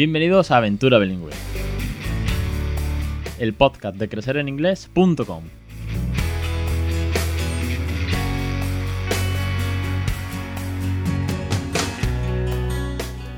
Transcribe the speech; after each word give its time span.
Bienvenidos 0.00 0.50
a 0.50 0.56
Aventura 0.56 0.98
Bilingüe, 0.98 1.30
el 3.38 3.52
podcast 3.52 3.98
de 3.98 4.08
crecereninglés.com. 4.08 5.42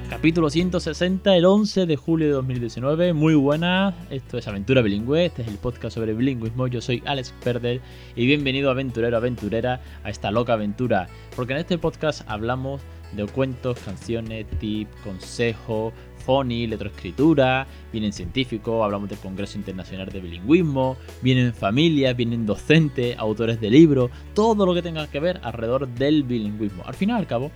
Capítulo 0.09 0.51
160, 0.51 1.37
el 1.37 1.47
11 1.47 1.87
de 1.87 1.97
julio 1.97 2.29
de 2.29 2.33
2019. 2.35 3.13
Muy 3.13 3.35
buenas, 3.35 3.97
esto 4.11 4.39
es 4.39 4.47
Aventura 4.47 4.83
Bilingüe, 4.83 5.25
este 5.25 5.43
es 5.43 5.49
el 5.49 5.59
podcast 5.59 5.97
sobre 5.97 6.15
bilingüismo. 6.15 6.69
Yo 6.69 6.81
soy 6.81 7.03
Alex 7.07 7.35
Perder 7.43 7.81
y 8.15 8.27
bienvenido 8.27 8.71
aventurero, 8.71 9.17
aventurera 9.17 9.81
a 10.05 10.11
esta 10.11 10.31
loca 10.31 10.53
aventura, 10.53 11.09
porque 11.35 11.55
en 11.55 11.59
este 11.59 11.77
podcast 11.77 12.23
hablamos 12.29 12.83
de 13.13 13.27
cuentos, 13.27 13.79
canciones, 13.81 14.47
tips, 14.59 14.95
consejos, 15.05 15.93
phony, 16.25 16.67
letroescritura, 16.67 17.67
vienen 17.93 18.13
científicos, 18.13 18.83
hablamos 18.83 19.09
del 19.09 19.19
Congreso 19.19 19.59
Internacional 19.59 20.09
de 20.09 20.21
Bilingüismo, 20.21 20.97
vienen 21.21 21.53
familias, 21.53 22.17
vienen 22.17 22.47
docentes, 22.47 23.19
autores 23.19 23.61
de 23.61 23.71
libros, 23.71 24.11
todo 24.35 24.65
lo 24.65 24.75
que 24.75 24.83
tenga 24.83 25.07
que 25.09 25.21
ver 25.21 25.41
alrededor 25.43 25.89
del 25.89 26.23
bilingüismo. 26.23 26.85
Al 26.87 26.95
fin 26.95 27.11
y 27.11 27.13
al 27.13 27.27
cabo, 27.27 27.51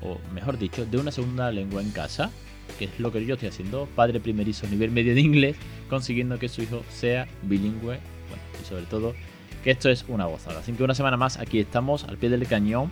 o 0.00 0.18
mejor 0.32 0.58
dicho, 0.58 0.86
de 0.86 0.98
una 0.98 1.10
segunda 1.10 1.50
lengua 1.50 1.82
en 1.82 1.90
casa, 1.90 2.30
que 2.78 2.86
es 2.86 3.00
lo 3.00 3.12
que 3.12 3.24
yo 3.24 3.34
estoy 3.34 3.48
haciendo, 3.48 3.88
padre 3.94 4.20
primerizo 4.20 4.66
nivel 4.66 4.90
medio 4.90 5.14
de 5.14 5.20
inglés, 5.20 5.56
consiguiendo 5.88 6.38
que 6.38 6.48
su 6.48 6.62
hijo 6.62 6.82
sea 6.90 7.26
bilingüe, 7.42 7.98
bueno, 8.28 8.42
y 8.60 8.64
sobre 8.64 8.84
todo 8.84 9.14
que 9.62 9.70
esto 9.72 9.88
es 9.88 10.04
una 10.08 10.26
gozada. 10.26 10.60
Así 10.60 10.72
que 10.72 10.84
una 10.84 10.94
semana 10.94 11.16
más 11.16 11.38
aquí 11.38 11.58
estamos 11.58 12.04
al 12.04 12.18
pie 12.18 12.28
del 12.28 12.46
cañón 12.46 12.90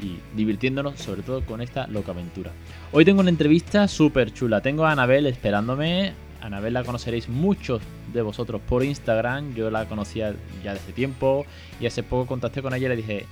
y 0.00 0.18
divirtiéndonos 0.36 0.98
sobre 0.98 1.22
todo 1.22 1.44
con 1.44 1.60
esta 1.60 1.86
loca 1.86 2.12
aventura. 2.12 2.52
Hoy 2.92 3.04
tengo 3.04 3.20
una 3.20 3.30
entrevista 3.30 3.88
súper 3.88 4.32
chula. 4.32 4.60
Tengo 4.60 4.84
a 4.86 4.92
Anabel 4.92 5.26
esperándome. 5.26 6.12
Anabel 6.40 6.74
la 6.74 6.84
conoceréis 6.84 7.28
muchos 7.28 7.82
de 8.12 8.22
vosotros 8.22 8.60
por 8.68 8.84
Instagram. 8.84 9.54
Yo 9.54 9.70
la 9.70 9.86
conocía 9.86 10.34
ya 10.62 10.74
desde 10.74 10.92
tiempo 10.92 11.46
y 11.80 11.86
hace 11.86 12.02
poco 12.02 12.26
contacté 12.26 12.62
con 12.62 12.74
ella 12.74 12.86
y 12.86 12.88
le 12.90 12.96
dije, 12.96 13.26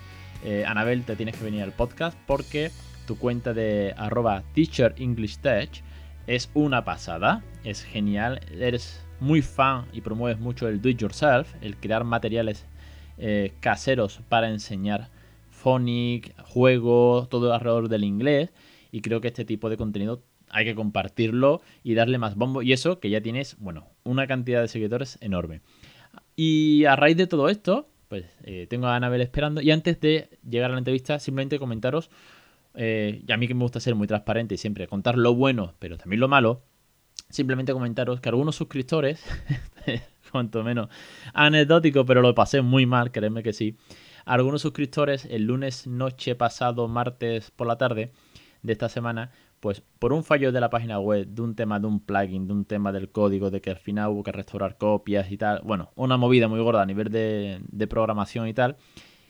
eh, 0.44 0.64
Anabel, 0.66 1.04
te 1.04 1.16
tienes 1.16 1.36
que 1.36 1.44
venir 1.44 1.62
al 1.62 1.72
podcast 1.72 2.18
porque 2.26 2.70
tu 3.06 3.18
cuenta 3.18 3.52
de 3.52 3.94
arroba 3.96 4.42
teacherenglishTech 4.54 5.82
es 6.26 6.50
una 6.54 6.84
pasada, 6.84 7.42
es 7.64 7.82
genial, 7.82 8.40
eres 8.58 9.04
muy 9.20 9.42
fan 9.42 9.86
y 9.92 10.00
promueves 10.00 10.40
mucho 10.40 10.68
el 10.68 10.80
do 10.80 10.88
it 10.88 10.98
yourself, 10.98 11.54
el 11.60 11.76
crear 11.76 12.04
materiales 12.04 12.64
eh, 13.18 13.52
caseros 13.60 14.20
para 14.28 14.48
enseñar 14.48 15.08
phonic, 15.64 16.38
juegos, 16.42 17.30
todo 17.30 17.54
alrededor 17.54 17.88
del 17.88 18.04
inglés. 18.04 18.50
Y 18.92 19.00
creo 19.00 19.22
que 19.22 19.28
este 19.28 19.46
tipo 19.46 19.70
de 19.70 19.78
contenido 19.78 20.22
hay 20.50 20.66
que 20.66 20.74
compartirlo 20.74 21.62
y 21.82 21.94
darle 21.94 22.18
más 22.18 22.36
bombo. 22.36 22.60
Y 22.60 22.74
eso 22.74 23.00
que 23.00 23.08
ya 23.08 23.22
tienes, 23.22 23.56
bueno, 23.58 23.88
una 24.04 24.26
cantidad 24.26 24.60
de 24.60 24.68
seguidores 24.68 25.16
enorme. 25.22 25.62
Y 26.36 26.84
a 26.84 26.96
raíz 26.96 27.16
de 27.16 27.26
todo 27.26 27.48
esto, 27.48 27.88
pues 28.08 28.26
eh, 28.42 28.66
tengo 28.68 28.88
a 28.88 28.96
Anabel 28.96 29.22
esperando. 29.22 29.62
Y 29.62 29.70
antes 29.70 29.98
de 30.00 30.28
llegar 30.46 30.70
a 30.70 30.74
la 30.74 30.78
entrevista, 30.78 31.18
simplemente 31.18 31.58
comentaros, 31.58 32.10
eh, 32.74 33.22
y 33.26 33.32
a 33.32 33.36
mí 33.38 33.48
que 33.48 33.54
me 33.54 33.62
gusta 33.62 33.80
ser 33.80 33.94
muy 33.94 34.06
transparente 34.06 34.56
y 34.56 34.58
siempre 34.58 34.86
contar 34.86 35.16
lo 35.16 35.34
bueno, 35.34 35.72
pero 35.78 35.96
también 35.96 36.20
lo 36.20 36.28
malo, 36.28 36.62
simplemente 37.30 37.72
comentaros 37.72 38.20
que 38.20 38.28
algunos 38.28 38.54
suscriptores, 38.54 39.24
cuanto 40.30 40.62
menos 40.62 40.88
anecdótico, 41.32 42.04
pero 42.04 42.20
lo 42.20 42.34
pasé 42.34 42.60
muy 42.60 42.86
mal, 42.86 43.12
créeme 43.12 43.42
que 43.42 43.52
sí, 43.52 43.76
algunos 44.24 44.62
suscriptores 44.62 45.24
el 45.26 45.44
lunes 45.44 45.86
noche 45.86 46.34
pasado, 46.34 46.88
martes 46.88 47.50
por 47.50 47.66
la 47.66 47.78
tarde 47.78 48.12
de 48.62 48.72
esta 48.72 48.88
semana, 48.88 49.30
pues 49.60 49.82
por 49.98 50.12
un 50.12 50.24
fallo 50.24 50.52
de 50.52 50.60
la 50.60 50.68
página 50.70 50.98
web, 50.98 51.26
de 51.26 51.42
un 51.42 51.54
tema 51.54 51.80
de 51.80 51.86
un 51.86 52.00
plugin, 52.00 52.46
de 52.46 52.52
un 52.52 52.64
tema 52.64 52.92
del 52.92 53.10
código, 53.10 53.50
de 53.50 53.60
que 53.60 53.70
al 53.70 53.78
final 53.78 54.10
hubo 54.10 54.22
que 54.22 54.32
restaurar 54.32 54.76
copias 54.76 55.30
y 55.30 55.38
tal, 55.38 55.60
bueno, 55.64 55.90
una 55.94 56.16
movida 56.16 56.48
muy 56.48 56.60
gorda 56.60 56.82
a 56.82 56.86
nivel 56.86 57.10
de, 57.10 57.86
programación 57.88 58.46
y 58.48 58.54
tal, 58.54 58.76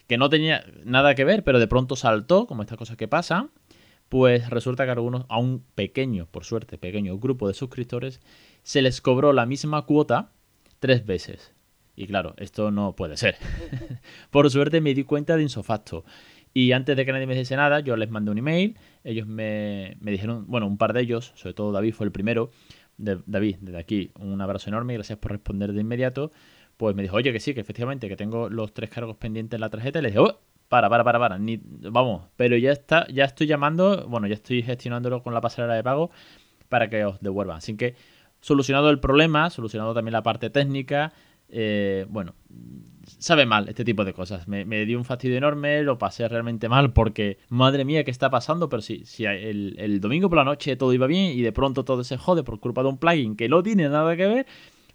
que 0.06 0.19
no 0.19 0.28
tenía 0.28 0.64
nada 0.84 1.14
que 1.14 1.24
ver, 1.24 1.44
pero 1.44 1.58
de 1.58 1.69
pronto 1.69 1.96
saltó, 1.96 2.46
como 2.46 2.62
estas 2.62 2.78
cosas 2.78 2.96
que 2.96 3.08
pasan, 3.08 3.50
pues 4.08 4.50
resulta 4.50 4.84
que 4.84 4.90
a 4.90 4.94
algunos, 4.94 5.24
a 5.28 5.38
un 5.38 5.64
pequeño, 5.74 6.26
por 6.30 6.44
suerte, 6.44 6.78
pequeño 6.78 7.16
grupo 7.19 7.48
de 7.48 7.54
suscriptores, 7.54 8.20
se 8.62 8.82
les 8.82 9.00
cobró 9.00 9.32
la 9.32 9.46
misma 9.46 9.82
cuota 9.82 10.32
tres 10.78 11.06
veces. 11.06 11.54
Y 11.97 12.06
claro, 12.06 12.34
esto 12.38 12.71
no 12.71 12.94
puede 12.97 13.16
ser. 13.16 13.37
Por 14.31 14.50
suerte 14.50 14.81
me 14.81 14.94
di 14.94 15.05
cuenta 15.05 15.37
de 15.37 15.43
insofacto. 15.43 16.05
Y 16.53 16.72
antes 16.72 16.97
de 16.97 17.05
que 17.05 17.12
nadie 17.12 17.27
me 17.27 17.34
dijese 17.34 17.56
nada, 17.56 17.81
yo 17.81 17.97
les 17.97 18.10
mandé 18.10 18.31
un 18.31 18.38
email. 18.38 18.77
Ellos 19.03 19.27
me, 19.27 19.97
dijeron, 20.00 20.44
bueno, 20.47 20.66
un 20.66 20.78
par 20.78 20.93
de 20.93 21.00
ellos, 21.00 21.32
sobre 21.34 21.55
todo 21.55 21.72
David 21.72 21.94
fue 21.94 22.06
el 22.06 22.12
primero. 22.12 22.50
David, 22.97 23.56
desde 23.60 23.78
aquí, 23.78 24.12
un 24.21 24.41
abrazo 24.41 24.71
enorme 24.71 24.94
y 24.94 24.97
gracias 24.97 25.19
por 25.19 25.32
responder 25.32 25.72
de 25.72 25.81
inmediato. 25.81 26.31
Pues 26.77 26.94
me 26.94 27.03
dijo, 27.03 27.16
oye, 27.16 27.32
que 27.32 27.41
sí, 27.41 27.55
que 27.55 27.60
efectivamente, 27.60 28.09
que 28.09 28.16
tengo 28.16 28.49
los 28.49 28.72
tres 28.72 28.91
cargos 28.91 29.16
pendientes 29.16 29.56
en 29.56 29.61
la 29.61 29.71
tarjeta. 29.71 29.99
Y 29.99 30.03
le 30.03 30.09
dije, 30.09 30.21
oh, 30.21 30.41
para, 30.69 30.88
para, 30.88 31.03
para, 31.03 31.19
para. 31.19 31.38
Ni, 31.38 31.61
vamos, 31.61 32.28
pero 32.37 32.56
ya 32.56 32.71
está, 32.71 33.06
ya 33.09 33.25
estoy 33.25 33.49
llamando, 33.49 34.06
bueno, 34.09 34.28
ya 34.28 34.34
estoy 34.34 34.62
gestionándolo 34.62 35.22
con 35.25 35.34
la 35.34 35.41
pasarela 35.41 35.75
de 35.75 35.82
pago 35.82 36.11
para 36.69 36.88
que 36.88 37.05
os 37.05 37.21
devuelvan. 37.21 37.59
Así 37.59 37.76
que 37.76 37.97
solucionado 38.41 38.91
el 38.91 39.00
problema, 39.00 39.50
solucionado 39.50 39.94
también 39.94 40.12
la 40.12 40.22
parte 40.22 40.50
técnica, 40.50 41.12
eh, 41.56 42.04
bueno, 42.09 42.34
sabe 43.19 43.47
mal 43.47 43.69
este 43.69 43.84
tipo 43.84 44.04
de 44.04 44.12
cosas. 44.12 44.48
Me, 44.48 44.65
dio 44.84 44.98
un 44.98 45.04
fastidio 45.04 45.37
enorme, 45.37 45.84
lo 45.84 45.98
pasé 45.98 46.26
realmente 46.26 46.69
mal 46.69 46.92
porque, 46.92 47.38
madre 47.48 47.84
mía, 47.84 48.03
¿qué 48.03 48.10
está 48.10 48.28
pasando? 48.28 48.69
Pero 48.69 48.82
si, 48.82 49.04
si 49.04 49.25
el, 49.25 49.76
el, 49.78 50.00
domingo 50.00 50.28
por 50.28 50.38
la 50.38 50.44
noche 50.44 50.75
todo 50.75 50.93
iba 50.93 51.06
bien 51.06 51.31
y 51.38 51.43
de 51.43 51.53
pronto 51.53 51.84
todo 51.84 52.03
se 52.03 52.16
jode 52.16 52.43
por 52.43 52.59
culpa 52.59 52.82
de 52.82 52.88
un 52.88 52.98
plugin 52.98 53.37
que 53.37 53.48
no 53.48 53.62
tiene 53.62 53.88
nada 53.88 54.16
que 54.16 54.26
ver. 54.26 54.47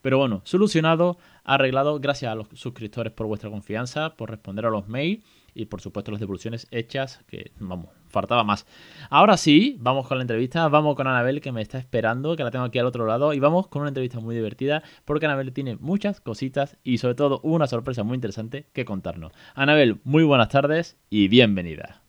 Pero 0.02 0.18
bueno, 0.18 0.42
solucionado, 0.44 1.18
arreglado. 1.46 1.98
Gracias 2.00 2.30
a 2.30 2.36
los 2.36 2.48
suscriptores 2.54 3.14
por 3.14 3.28
vuestra 3.28 3.50
confianza, 3.50 4.16
por 4.18 4.30
responder 4.30 4.66
a 4.66 4.70
los 4.70 4.90
mails 4.90 5.24
y 5.54 5.66
por 5.66 5.80
supuesto 5.80 6.12
las 6.12 6.20
devoluciones 6.20 6.68
hechas, 6.72 7.24
que 7.28 7.52
vamos, 7.60 7.90
faltaba 8.10 8.44
más. 8.44 8.66
Ahora 9.10 9.38
sí, 9.38 9.78
vamos 9.80 10.08
con 10.08 10.18
la 10.18 10.24
entrevista, 10.24 10.68
vamos 10.68 10.96
con 10.96 11.08
Anabel 11.08 11.42
que 11.42 11.52
me 11.52 11.62
está 11.62 11.78
esperando, 11.78 12.36
que 12.36 12.44
la 12.44 12.52
tengo 12.52 12.66
aquí 12.66 12.80
al 12.80 12.86
otro 12.86 13.06
lado, 13.06 13.34
y 13.34 13.40
vamos 13.40 13.68
con 13.68 13.82
una 13.82 13.90
entrevista 13.90 14.20
muy 14.20 14.36
divertida, 14.36 14.84
porque 15.06 15.26
Anabel 15.26 15.54
tiene 15.54 15.78
muchas 15.78 16.22
cositas 16.22 16.78
y 16.84 16.98
sobre 16.98 17.16
todo 17.16 17.40
una 17.44 17.68
sorpresa 17.68 18.04
muy 18.04 18.16
interesante 18.16 18.68
que 18.74 18.86
contarnos. 18.86 19.32
Anabel, 19.56 20.00
muy 20.04 20.24
buenas 20.24 20.50
tardes 20.50 20.98
y 21.10 21.28
bienvenida. 21.28 22.02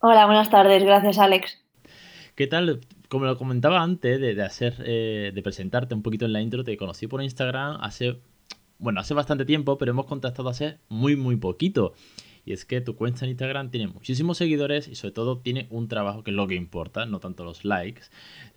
Hola, 0.00 0.26
buenas 0.26 0.48
tardes, 0.50 0.82
gracias 0.82 1.18
Alex. 1.18 1.62
¿Qué 2.34 2.46
tal? 2.46 2.80
Como 3.08 3.26
lo 3.26 3.36
comentaba 3.36 3.82
antes 3.82 4.20
de, 4.20 4.42
hacer, 4.42 4.76
eh, 4.86 5.32
de 5.34 5.42
presentarte 5.42 5.94
un 5.94 6.02
poquito 6.02 6.24
en 6.24 6.32
la 6.32 6.40
intro, 6.40 6.64
te 6.64 6.76
conocí 6.76 7.06
por 7.06 7.22
Instagram 7.22 7.78
hace, 7.82 8.20
bueno, 8.78 9.00
hace 9.00 9.14
bastante 9.14 9.44
tiempo, 9.44 9.76
pero 9.76 9.90
hemos 9.90 10.06
contactado 10.06 10.48
hace 10.48 10.78
muy, 10.88 11.16
muy 11.16 11.36
poquito. 11.36 11.92
Y 12.44 12.52
es 12.52 12.64
que 12.64 12.80
tu 12.80 12.96
cuenta 12.96 13.24
en 13.24 13.30
Instagram 13.30 13.70
tiene 13.70 13.88
muchísimos 13.88 14.38
seguidores 14.38 14.88
y 14.88 14.94
sobre 14.94 15.12
todo 15.12 15.38
tiene 15.38 15.66
un 15.70 15.88
trabajo 15.88 16.24
que 16.24 16.30
es 16.30 16.36
lo 16.36 16.46
que 16.46 16.54
importa, 16.54 17.06
no 17.06 17.20
tanto 17.20 17.44
los 17.44 17.64
likes, 17.64 18.02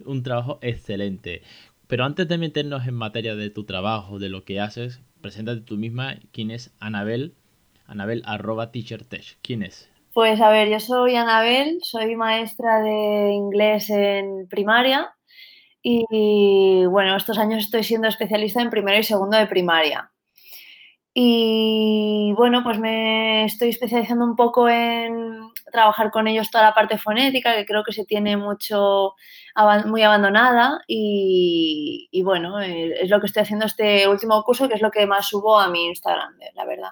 un 0.05 0.23
trabajo 0.23 0.59
excelente. 0.61 1.41
Pero 1.87 2.05
antes 2.05 2.27
de 2.27 2.37
meternos 2.37 2.87
en 2.87 2.95
materia 2.95 3.35
de 3.35 3.49
tu 3.49 3.65
trabajo, 3.65 4.19
de 4.19 4.29
lo 4.29 4.45
que 4.45 4.59
haces, 4.59 5.01
preséntate 5.21 5.61
tú 5.61 5.77
misma 5.77 6.15
quién 6.31 6.49
es 6.51 6.73
Anabel, 6.79 7.35
Anabel 7.85 8.23
arroba 8.25 8.71
teachertech. 8.71 9.37
¿Quién 9.41 9.63
es? 9.63 9.89
Pues 10.13 10.39
a 10.41 10.49
ver, 10.49 10.69
yo 10.69 10.79
soy 10.79 11.15
Anabel, 11.15 11.79
soy 11.81 12.15
maestra 12.15 12.81
de 12.81 13.31
inglés 13.33 13.89
en 13.89 14.47
primaria 14.47 15.13
y 15.81 16.85
bueno, 16.85 17.17
estos 17.17 17.37
años 17.37 17.63
estoy 17.63 17.83
siendo 17.83 18.07
especialista 18.07 18.61
en 18.61 18.69
primero 18.69 18.99
y 18.99 19.03
segundo 19.03 19.37
de 19.37 19.47
primaria. 19.47 20.12
Y 21.15 22.33
bueno, 22.35 22.63
pues 22.63 22.79
me 22.79 23.45
estoy 23.45 23.69
especializando 23.69 24.25
un 24.25 24.35
poco 24.35 24.67
en 24.67 25.51
trabajar 25.71 26.09
con 26.09 26.27
ellos 26.27 26.49
toda 26.49 26.63
la 26.63 26.73
parte 26.73 26.97
fonética, 26.97 27.55
que 27.55 27.65
creo 27.65 27.83
que 27.83 27.93
se 27.93 28.05
tiene 28.05 28.35
mucho, 28.35 29.13
muy 29.85 30.01
abandonada. 30.01 30.81
Y, 30.87 32.09
bueno, 32.23 32.59
eh, 32.59 33.03
es 33.03 33.09
lo 33.11 33.19
que 33.19 33.27
estoy 33.27 33.43
haciendo 33.43 33.65
este 33.65 34.07
último 34.07 34.41
curso, 34.43 34.67
que 34.67 34.73
es 34.73 34.81
lo 34.81 34.89
que 34.89 35.05
más 35.05 35.27
subo 35.27 35.59
a 35.59 35.69
mi 35.69 35.85
Instagram, 35.85 36.33
la 36.55 36.65
verdad. 36.65 36.89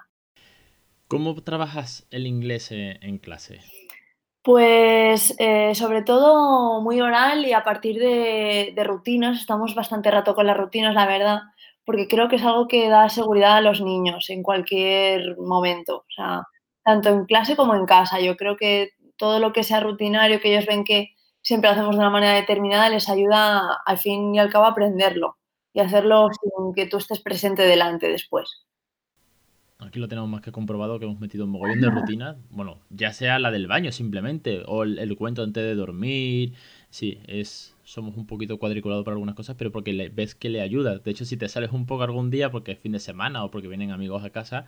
¿Cómo 1.08 1.34
trabajas 1.42 2.06
el 2.10 2.26
inglés 2.26 2.70
eh, 2.70 2.98
en 3.02 3.18
clase? 3.18 3.60
Pues 4.42 5.34
eh, 5.38 5.74
sobre 5.74 6.02
todo 6.02 6.80
muy 6.80 7.00
oral 7.00 7.44
y 7.44 7.52
a 7.52 7.64
partir 7.64 7.98
de, 7.98 8.72
de 8.74 8.84
rutinas. 8.84 9.40
Estamos 9.40 9.74
bastante 9.74 10.10
rato 10.12 10.34
con 10.34 10.46
las 10.46 10.56
rutinas, 10.56 10.94
la 10.94 11.06
verdad 11.06 11.42
porque 11.84 12.08
creo 12.08 12.28
que 12.28 12.36
es 12.36 12.44
algo 12.44 12.68
que 12.68 12.88
da 12.88 13.08
seguridad 13.08 13.56
a 13.56 13.60
los 13.60 13.80
niños 13.80 14.30
en 14.30 14.42
cualquier 14.42 15.36
momento, 15.38 15.98
o 15.98 16.12
sea, 16.14 16.42
tanto 16.84 17.08
en 17.08 17.26
clase 17.26 17.56
como 17.56 17.74
en 17.74 17.86
casa. 17.86 18.20
Yo 18.20 18.36
creo 18.36 18.56
que 18.56 18.90
todo 19.16 19.38
lo 19.38 19.52
que 19.52 19.64
sea 19.64 19.80
rutinario, 19.80 20.40
que 20.40 20.52
ellos 20.52 20.66
ven 20.66 20.84
que 20.84 21.14
siempre 21.42 21.68
lo 21.68 21.74
hacemos 21.74 21.96
de 21.96 22.00
una 22.00 22.10
manera 22.10 22.34
determinada, 22.34 22.88
les 22.88 23.08
ayuda 23.08 23.80
al 23.84 23.98
fin 23.98 24.34
y 24.34 24.38
al 24.38 24.50
cabo 24.50 24.64
a 24.64 24.70
aprenderlo 24.70 25.36
y 25.72 25.80
hacerlo 25.80 26.28
sin 26.30 26.74
que 26.74 26.86
tú 26.86 26.98
estés 26.98 27.20
presente 27.20 27.62
delante 27.62 28.08
después. 28.08 28.66
Aquí 29.78 29.98
lo 29.98 30.06
tenemos 30.06 30.30
más 30.30 30.42
que 30.42 30.52
comprobado 30.52 30.98
que 30.98 31.06
hemos 31.06 31.18
metido 31.18 31.44
un 31.44 31.50
mogollón 31.50 31.80
de 31.80 31.90
rutinas. 31.90 32.36
Bueno, 32.50 32.80
ya 32.90 33.12
sea 33.12 33.38
la 33.38 33.50
del 33.50 33.66
baño 33.66 33.90
simplemente, 33.90 34.62
o 34.66 34.84
el, 34.84 35.16
cuento 35.16 35.42
antes 35.42 35.64
de 35.64 35.74
dormir, 35.74 36.54
sí, 36.92 37.18
es 37.26 37.74
somos 37.84 38.16
un 38.16 38.26
poquito 38.26 38.58
cuadriculados 38.58 39.04
para 39.04 39.14
algunas 39.14 39.34
cosas, 39.34 39.56
pero 39.58 39.72
porque 39.72 39.92
le, 39.92 40.10
ves 40.10 40.34
que 40.34 40.50
le 40.50 40.60
ayuda. 40.60 40.98
De 40.98 41.10
hecho, 41.10 41.24
si 41.24 41.36
te 41.36 41.48
sales 41.48 41.72
un 41.72 41.86
poco 41.86 42.02
algún 42.02 42.30
día 42.30 42.50
porque 42.50 42.72
es 42.72 42.78
fin 42.78 42.92
de 42.92 43.00
semana 43.00 43.44
o 43.44 43.50
porque 43.50 43.66
vienen 43.66 43.90
amigos 43.90 44.22
a 44.24 44.30
casa, 44.30 44.66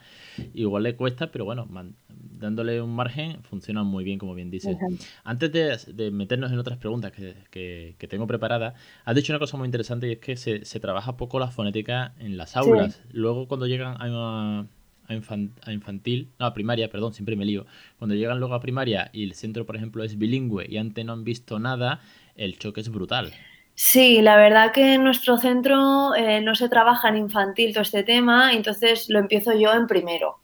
igual 0.55 0.83
le 0.83 0.97
cuesta, 0.97 1.31
pero 1.31 1.45
bueno, 1.45 1.69
dándole 2.09 2.81
un 2.81 2.95
margen 2.95 3.43
funciona 3.43 3.83
muy 3.85 4.05
bien, 4.05 4.19
como 4.19 4.35
bien 4.35 4.51
dices. 4.51 4.77
Antes 5.23 5.53
de, 5.53 6.11
meternos 6.11 6.51
en 6.51 6.59
otras 6.59 6.79
preguntas 6.79 7.13
que, 7.13 7.95
tengo 8.09 8.27
preparadas, 8.27 8.75
has 9.05 9.15
dicho 9.15 9.33
una 9.33 9.39
cosa 9.39 9.57
muy 9.57 9.67
interesante 9.67 10.09
y 10.09 10.13
es 10.13 10.19
que 10.19 10.37
se, 10.37 10.81
trabaja 10.81 11.17
poco 11.17 11.39
la 11.39 11.51
fonética 11.51 12.15
en 12.19 12.37
las 12.37 12.57
aulas. 12.57 13.03
Luego, 13.13 13.47
cuando 13.49 13.67
llegan 13.67 13.97
a 14.01 14.67
a, 15.09 15.73
infantil, 15.73 16.31
no, 16.39 16.47
a 16.47 16.55
primaria, 16.55 16.91
perdón, 16.91 17.13
siempre 17.13 17.37
me 17.37 17.45
lío. 17.45 17.67
Cuando 17.99 18.15
llegan 18.15 18.39
luego 18.39 18.55
a 18.55 18.61
primaria 18.61 19.11
y 19.13 19.25
el 19.25 19.35
centro, 19.35 19.67
por 19.67 19.77
ejemplo, 19.77 20.05
es 20.05 20.19
bilingüe 20.19 20.67
y 20.69 20.79
antes 20.79 21.05
no 21.05 21.13
han 21.13 21.25
visto 21.25 21.59
nada, 21.59 22.01
el 22.37 22.59
choque 22.59 22.81
es 22.81 22.91
brutal. 22.91 23.33
Sí, 23.75 24.23
la 24.23 24.37
verdad 24.37 24.73
que 24.73 24.95
en 24.95 25.05
nuestro 25.05 25.37
centro 25.37 26.15
eh, 26.15 26.41
no 26.41 26.55
se 26.55 26.69
trabaja 26.69 27.09
en 27.09 27.17
infantil 27.17 27.73
todo 27.73 27.83
este 27.83 28.05
tema, 28.05 28.53
entonces 28.53 29.09
lo 29.09 29.19
empiezo 29.19 29.53
yo 29.53 29.73
en 29.73 29.87
primero. 29.87 30.37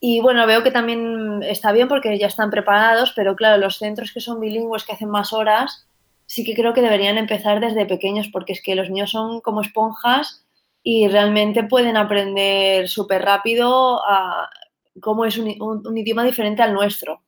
Y 0.00 0.20
bueno, 0.20 0.46
veo 0.46 0.62
que 0.62 0.70
también 0.70 1.42
está 1.42 1.72
bien 1.72 1.86
porque 1.86 2.18
ya 2.18 2.26
están 2.26 2.50
preparados, 2.50 3.12
pero 3.14 3.36
claro, 3.36 3.60
los 3.60 3.76
centros 3.76 4.12
que 4.12 4.20
son 4.20 4.40
bilingües, 4.40 4.84
que 4.84 4.92
hacen 4.92 5.10
más 5.10 5.34
horas, 5.34 5.86
sí 6.24 6.42
que 6.42 6.54
creo 6.54 6.72
que 6.72 6.80
deberían 6.80 7.18
empezar 7.18 7.60
desde 7.60 7.84
pequeños, 7.84 8.28
porque 8.28 8.54
es 8.54 8.62
que 8.62 8.74
los 8.74 8.88
niños 8.88 9.10
son 9.10 9.42
como 9.42 9.60
esponjas 9.60 10.46
y 10.82 11.08
realmente 11.08 11.64
pueden 11.64 11.96
aprender 11.96 12.88
súper 12.88 13.22
rápido 13.22 14.00
a 14.06 14.48
cómo 15.00 15.24
es 15.24 15.38
un, 15.38 15.48
idioma 15.96 16.24
diferente 16.24 16.62
al 16.62 16.72
nuestro. 16.72 17.22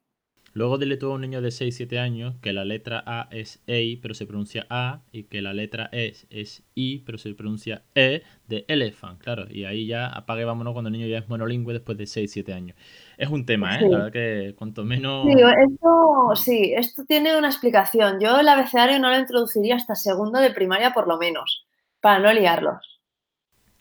Luego 0.55 0.77
dile 0.77 0.99
tú 0.99 1.11
a 1.11 1.15
un 1.15 1.23
niño 1.23 1.41
de 1.41 1.49
6-7 1.49 1.99
años 1.99 2.35
que 2.43 2.53
la 2.53 2.67
letra 2.67 3.03
A 3.07 3.29
es 3.31 3.63
EI, 3.67 3.97
pero 3.97 4.13
se 4.13 4.27
pronuncia 4.27 4.67
A, 4.69 5.01
y 5.11 5.25
que 5.25 5.41
la 5.41 5.55
letra 5.55 5.89
E 5.93 6.15
es 6.29 6.63
I, 6.75 6.99
pero 7.07 7.17
se 7.17 7.33
pronuncia 7.33 7.85
E 7.95 8.23
de 8.49 8.67
elephant, 8.69 9.19
claro. 9.19 9.47
Y 9.49 9.65
ahí 9.65 9.87
ya 9.87 10.09
apague 10.09 10.45
vámonos 10.45 10.75
cuando 10.75 10.89
el 10.89 10.93
niño 10.93 11.07
ya 11.07 11.17
es 11.17 11.29
monolingüe 11.29 11.73
después 11.73 11.97
de 11.97 12.05
6-7 12.05 12.53
años. 12.53 12.77
Es 13.17 13.31
un 13.31 13.47
tema, 13.47 13.79
¿eh? 13.79 13.89
La 13.89 13.97
verdad 13.97 14.13
que 14.13 14.55
cuanto 14.55 14.85
menos... 14.85 15.25
Sí 15.25 15.33
esto, 15.41 16.33
sí, 16.35 16.75
esto 16.77 17.05
tiene 17.07 17.35
una 17.35 17.49
explicación. 17.49 18.21
Yo 18.21 18.39
el 18.39 18.49
abecedario 18.49 18.99
no 18.99 19.09
lo 19.09 19.19
introduciría 19.19 19.77
hasta 19.77 19.95
segundo 19.95 20.39
de 20.39 20.51
primaria 20.51 20.93
por 20.93 21.09
lo 21.09 21.17
menos, 21.17 21.65
para 22.03 22.19
no 22.19 22.31
liarlos. 22.31 22.92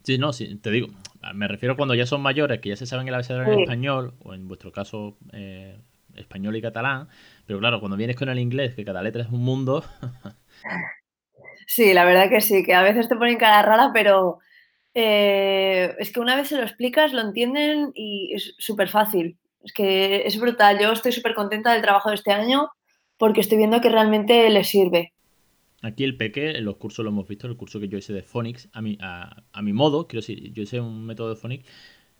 Sí, 0.03 0.17
no, 0.17 0.33
sí, 0.33 0.55
te 0.57 0.71
digo, 0.71 0.87
me 1.33 1.47
refiero 1.47 1.75
cuando 1.77 1.95
ya 1.95 2.05
son 2.05 2.21
mayores, 2.21 2.59
que 2.59 2.69
ya 2.69 2.75
se 2.75 2.85
saben 2.85 3.07
el 3.07 3.13
abecedario 3.13 3.53
en 3.53 3.59
español, 3.61 4.13
o 4.23 4.33
en 4.33 4.47
vuestro 4.47 4.71
caso 4.71 5.17
eh, 5.31 5.79
español 6.15 6.55
y 6.55 6.61
catalán, 6.61 7.07
pero 7.45 7.59
claro, 7.59 7.79
cuando 7.79 7.97
vienes 7.97 8.15
con 8.15 8.29
el 8.29 8.39
inglés, 8.39 8.75
que 8.75 8.85
cada 8.85 9.03
letra 9.03 9.23
es 9.23 9.29
un 9.29 9.43
mundo. 9.43 9.83
sí, 11.67 11.93
la 11.93 12.05
verdad 12.05 12.29
que 12.29 12.41
sí, 12.41 12.63
que 12.63 12.73
a 12.73 12.83
veces 12.83 13.07
te 13.07 13.15
ponen 13.15 13.37
cara 13.37 13.61
rara, 13.61 13.91
pero 13.93 14.39
eh, 14.93 15.95
es 15.99 16.11
que 16.11 16.19
una 16.19 16.35
vez 16.35 16.49
se 16.49 16.57
lo 16.57 16.63
explicas, 16.63 17.13
lo 17.13 17.21
entienden 17.21 17.91
y 17.93 18.33
es 18.33 18.55
súper 18.57 18.89
fácil. 18.89 19.37
Es 19.63 19.73
que 19.73 20.23
es 20.25 20.39
brutal. 20.39 20.79
Yo 20.79 20.91
estoy 20.91 21.11
súper 21.11 21.35
contenta 21.35 21.71
del 21.71 21.81
trabajo 21.81 22.09
de 22.09 22.15
este 22.15 22.31
año 22.31 22.69
porque 23.17 23.41
estoy 23.41 23.57
viendo 23.57 23.81
que 23.81 23.89
realmente 23.89 24.49
les 24.49 24.67
sirve. 24.67 25.13
Aquí 25.81 26.03
el 26.03 26.15
peque, 26.15 26.51
en 26.51 26.65
los 26.65 26.77
cursos 26.77 27.03
lo 27.03 27.09
hemos 27.09 27.27
visto, 27.27 27.47
el 27.47 27.57
curso 27.57 27.79
que 27.79 27.87
yo 27.87 27.97
hice 27.97 28.13
de 28.13 28.21
Phonics, 28.21 28.69
a 28.71 28.81
mi, 28.81 28.97
a, 29.01 29.43
mi 29.63 29.73
modo, 29.73 30.07
quiero 30.07 30.21
decir, 30.21 30.53
yo 30.53 30.61
hice 30.61 30.79
un 30.79 31.05
método 31.05 31.29
de 31.29 31.35
Phonics, 31.35 31.65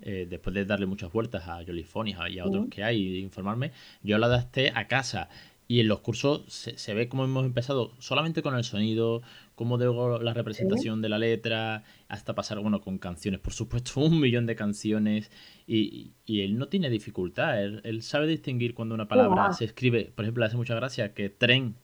eh, 0.02 0.26
después 0.28 0.56
de 0.56 0.66
darle 0.66 0.88
muchas 0.88 1.12
vueltas 1.12 1.48
a 1.48 1.64
Jolly 1.64 1.84
Phonics 1.84 2.18
y 2.32 2.40
a 2.40 2.46
otros 2.46 2.68
que 2.72 2.84
hay 2.84 2.98
y 2.98 3.20
informarme, 3.20 3.72
yo 4.02 4.18
lo 4.18 4.26
adapté 4.26 4.72
a 4.74 4.88
casa. 4.88 5.30
Y 5.68 5.80
en 5.80 5.88
los 5.88 6.00
cursos 6.00 6.44
se, 6.48 6.94
ve 6.94 7.08
cómo 7.08 7.24
hemos 7.24 7.46
empezado 7.46 7.94
solamente 8.00 8.42
con 8.42 8.56
el 8.56 8.66
sonido, 8.66 9.22
cómo 9.56 9.78
debo 9.78 10.20
la 10.20 10.34
representación 10.34 11.02
de 11.02 11.08
la 11.08 11.18
letra, 11.18 11.86
hasta 12.10 12.36
pasar, 12.36 12.60
bueno, 12.60 12.82
con 12.82 12.98
canciones, 12.98 13.40
por 13.40 13.54
supuesto, 13.54 14.02
un 14.02 14.20
millón 14.20 14.48
de 14.48 14.56
canciones. 14.58 15.32
Y, 15.66 16.12
él 16.28 16.58
no 16.58 16.68
tiene 16.68 16.90
dificultad, 16.90 17.64
él, 17.64 18.02
sabe 18.02 18.28
distinguir 18.28 18.74
cuando 18.74 18.96
una 18.96 19.08
palabra 19.08 19.54
se 19.54 19.64
escribe, 19.64 20.12
por 20.14 20.26
ejemplo, 20.26 20.42
le 20.42 20.48
hace 20.48 20.58
mucha 20.58 20.76
gracia 20.76 21.14
que 21.14 21.30
tren 21.30 21.76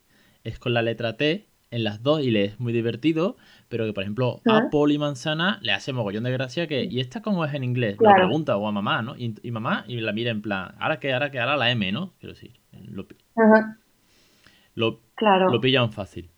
es 0.44 0.59
con 0.59 0.74
la 0.74 0.81
letra 0.81 1.15
T 1.15 1.47
en 1.71 1.83
las 1.83 2.01
dos 2.01 2.21
y 2.21 2.31
le 2.31 2.45
es 2.45 2.59
muy 2.59 2.73
divertido, 2.73 3.35
pero 3.67 3.85
que 3.85 3.93
por 3.93 4.03
ejemplo 4.03 4.41
Apple 4.45 4.93
y 4.93 4.97
manzana 4.97 5.59
le 5.61 5.71
hace 5.71 5.93
mogollón 5.93 6.23
de 6.23 6.31
gracia 6.31 6.67
que, 6.67 6.83
¿y 6.85 6.99
esta 6.99 7.21
cómo 7.21 7.43
es 7.45 7.53
en 7.53 7.63
inglés? 7.63 7.97
Lo 7.99 8.13
pregunta 8.13 8.57
o 8.57 8.67
a 8.67 8.71
mamá, 8.71 9.01
¿no? 9.01 9.15
Y, 9.17 9.51
mamá 9.51 9.83
y 9.87 9.99
la 9.99 10.13
mira 10.13 10.31
en 10.31 10.41
plan, 10.41 10.75
ahora 10.79 10.99
que, 10.99 11.13
ahora 11.13 11.31
que, 11.31 11.39
ahora 11.39 11.57
la 11.57 11.71
M, 11.71 11.91
¿no? 11.91 12.13
Quiero 12.19 12.33
decir, 12.33 12.53
lo, 12.71 13.05
lo, 14.75 15.01
claro. 15.15 15.51
lo 15.51 15.59
pillan 15.59 15.91
fácil. 15.91 16.29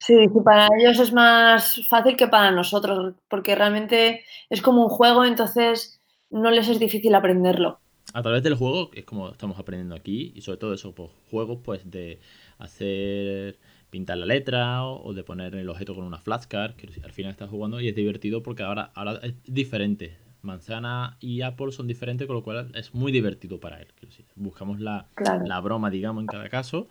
Sí, 0.00 0.14
para 0.44 0.68
ellos 0.78 0.98
es 1.00 1.12
más 1.12 1.86
fácil 1.88 2.16
que 2.16 2.28
para 2.28 2.50
nosotros, 2.50 3.14
porque 3.28 3.54
realmente 3.54 4.24
es 4.48 4.62
como 4.62 4.84
un 4.84 4.88
juego, 4.88 5.24
entonces 5.24 6.00
no 6.30 6.50
les 6.50 6.68
es 6.68 6.78
difícil 6.78 7.14
aprenderlo. 7.14 7.80
A 8.14 8.22
través 8.22 8.42
del 8.42 8.54
juego, 8.54 8.90
es 8.94 9.04
como 9.04 9.30
estamos 9.30 9.58
aprendiendo 9.58 9.94
aquí, 9.94 10.32
y 10.34 10.40
sobre 10.40 10.58
todo 10.58 10.72
eso, 10.72 10.94
pues 10.94 11.10
juegos 11.30 11.58
pues 11.62 11.90
de 11.90 12.20
hacer 12.58 13.58
pintar 13.90 14.18
la 14.18 14.26
letra 14.26 14.84
o, 14.84 15.12
de 15.12 15.22
poner 15.22 15.54
el 15.54 15.68
objeto 15.68 15.94
con 15.94 16.04
una 16.04 16.18
flashcard, 16.18 16.74
que 16.74 16.88
al 17.02 17.12
final 17.12 17.30
estás 17.32 17.50
jugando 17.50 17.80
y 17.80 17.88
es 17.88 17.94
divertido 17.94 18.42
porque 18.42 18.62
ahora, 18.62 18.90
ahora 18.94 19.20
es 19.22 19.34
diferente. 19.44 20.16
Manzana 20.40 21.16
y 21.20 21.42
Apple 21.42 21.72
son 21.72 21.86
diferentes, 21.88 22.26
con 22.26 22.36
lo 22.36 22.42
cual 22.42 22.70
es 22.74 22.94
muy 22.94 23.10
divertido 23.10 23.58
para 23.58 23.80
él. 23.80 23.88
Buscamos 24.36 24.80
la, 24.80 25.08
la, 25.44 25.60
broma, 25.60 25.90
digamos, 25.90 26.22
en 26.22 26.26
cada 26.26 26.48
caso 26.48 26.88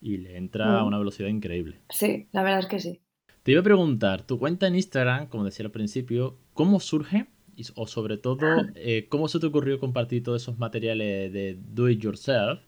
y 0.00 0.18
le 0.18 0.36
entra 0.36 0.80
a 0.80 0.82
mm. 0.82 0.86
una 0.86 0.98
velocidad 0.98 1.28
increíble. 1.28 1.76
Sí, 1.90 2.28
la 2.32 2.42
verdad 2.42 2.60
es 2.60 2.66
que 2.66 2.80
sí. 2.80 3.00
Te 3.42 3.52
iba 3.52 3.60
a 3.60 3.64
preguntar, 3.64 4.22
tu 4.22 4.38
cuenta 4.38 4.66
en 4.66 4.74
Instagram, 4.74 5.28
como 5.28 5.44
decía 5.44 5.66
al 5.66 5.72
principio, 5.72 6.38
¿cómo 6.52 6.80
surge? 6.80 7.26
O 7.74 7.86
sobre 7.86 8.16
todo, 8.16 8.38
eh, 8.74 9.06
¿cómo 9.08 9.28
se 9.28 9.38
te 9.38 9.46
ocurrió 9.46 9.78
compartir 9.78 10.22
todos 10.22 10.42
esos 10.42 10.58
materiales 10.58 11.32
de 11.32 11.58
Do 11.58 11.88
It 11.88 12.00
Yourself? 12.00 12.60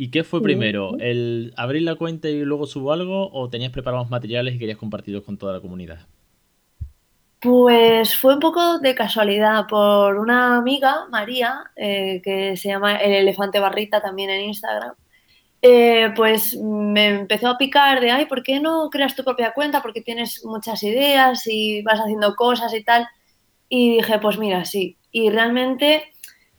¿Y 0.00 0.12
qué 0.12 0.22
fue 0.22 0.40
primero? 0.40 0.96
¿El 1.00 1.52
abrir 1.56 1.82
la 1.82 1.96
cuenta 1.96 2.28
y 2.28 2.44
luego 2.44 2.66
subo 2.66 2.92
algo 2.92 3.32
o 3.32 3.50
tenías 3.50 3.72
preparados 3.72 4.08
materiales 4.08 4.54
y 4.54 4.58
querías 4.60 4.78
compartirlos 4.78 5.24
con 5.24 5.38
toda 5.38 5.54
la 5.54 5.60
comunidad? 5.60 6.06
Pues 7.40 8.16
fue 8.16 8.34
un 8.34 8.38
poco 8.38 8.78
de 8.78 8.94
casualidad 8.94 9.66
por 9.66 10.16
una 10.18 10.56
amiga, 10.56 11.06
María, 11.10 11.64
eh, 11.74 12.20
que 12.22 12.56
se 12.56 12.68
llama 12.68 12.94
El 12.94 13.12
Elefante 13.12 13.58
Barrita 13.58 14.00
también 14.00 14.30
en 14.30 14.42
Instagram. 14.42 14.94
Eh, 15.62 16.12
pues 16.14 16.56
me 16.56 17.08
empezó 17.08 17.48
a 17.48 17.58
picar 17.58 18.00
de, 18.00 18.12
ay, 18.12 18.26
¿por 18.26 18.44
qué 18.44 18.60
no 18.60 18.90
creas 18.90 19.16
tu 19.16 19.24
propia 19.24 19.52
cuenta? 19.52 19.82
Porque 19.82 20.00
tienes 20.00 20.44
muchas 20.44 20.80
ideas 20.84 21.44
y 21.48 21.82
vas 21.82 21.98
haciendo 21.98 22.36
cosas 22.36 22.72
y 22.72 22.84
tal. 22.84 23.08
Y 23.68 23.96
dije, 23.96 24.20
pues 24.20 24.38
mira, 24.38 24.64
sí. 24.64 24.96
Y 25.10 25.30
realmente 25.30 26.04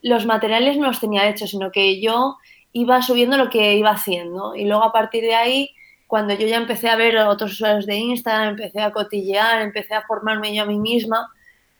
los 0.01 0.25
materiales 0.25 0.77
no 0.77 0.88
los 0.88 1.00
tenía 1.00 1.29
hechos, 1.29 1.51
sino 1.51 1.72
que 1.72 2.01
yo 2.01 2.36
iba 2.73 3.01
subiendo 3.01 3.38
lo 3.38 3.49
que 3.49 3.75
iba 3.75 3.91
haciendo. 3.91 4.55
Y 4.55 4.65
luego 4.65 4.83
a 4.83 4.91
partir 4.91 5.23
de 5.23 5.35
ahí, 5.35 5.69
cuando 6.07 6.33
yo 6.33 6.47
ya 6.47 6.57
empecé 6.57 6.89
a 6.89 6.95
ver 6.95 7.17
otros 7.17 7.53
usuarios 7.53 7.85
de 7.85 7.95
Instagram, 7.95 8.49
empecé 8.49 8.81
a 8.81 8.91
cotillear, 8.91 9.61
empecé 9.61 9.93
a 9.93 10.03
formarme 10.03 10.55
yo 10.55 10.63
a 10.63 10.65
mí 10.65 10.79
misma, 10.79 11.29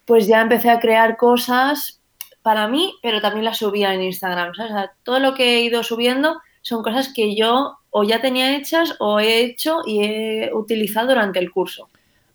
pues 0.06 0.28
ya 0.28 0.42
empecé 0.42 0.70
a 0.70 0.80
crear 0.80 1.18
cosas 1.18 2.02
para 2.42 2.68
mí, 2.68 2.96
pero 3.02 3.22
también 3.22 3.46
las 3.46 3.58
subía 3.58 3.94
en 3.94 4.04
Instagram. 4.04 4.52
O 4.52 4.54
sea, 4.54 4.92
todo 5.04 5.20
lo 5.20 5.34
que 5.36 5.58
he 5.58 5.62
ido 5.62 5.84
subiendo 5.84 6.40
son 6.62 6.84
cosas 6.84 7.12
que 7.14 7.36
yo 7.36 7.78
o 7.92 8.04
ya 8.04 8.22
tenía 8.22 8.56
hechas 8.56 8.96
o 9.00 9.20
he 9.20 9.42
hecho 9.42 9.80
y 9.86 10.04
he 10.04 10.52
utilizado 10.54 11.08
durante 11.08 11.40
el 11.40 11.52
curso. 11.52 11.90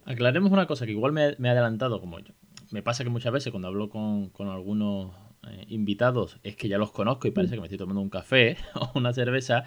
Aclaremos 0.04 0.52
una 0.52 0.66
cosa 0.66 0.84
que 0.84 0.92
igual 0.92 1.12
me, 1.12 1.28
he 1.30 1.48
adelantado, 1.48 2.00
como 2.00 2.18
yo. 2.18 2.34
Me 2.70 2.82
pasa 2.82 3.04
que 3.04 3.10
muchas 3.10 3.32
veces 3.32 3.50
cuando 3.50 3.68
hablo 3.68 3.88
con, 3.88 4.30
con 4.30 4.48
algunos 4.48 5.12
eh, 5.48 5.66
invitados 5.68 6.38
es 6.42 6.56
que 6.56 6.68
ya 6.68 6.78
los 6.78 6.92
conozco 6.92 7.28
y 7.28 7.30
parece 7.30 7.54
que 7.54 7.60
me 7.60 7.66
estoy 7.66 7.78
tomando 7.78 8.00
un 8.00 8.10
café 8.10 8.56
o 8.74 8.90
una 8.94 9.12
cerveza. 9.12 9.64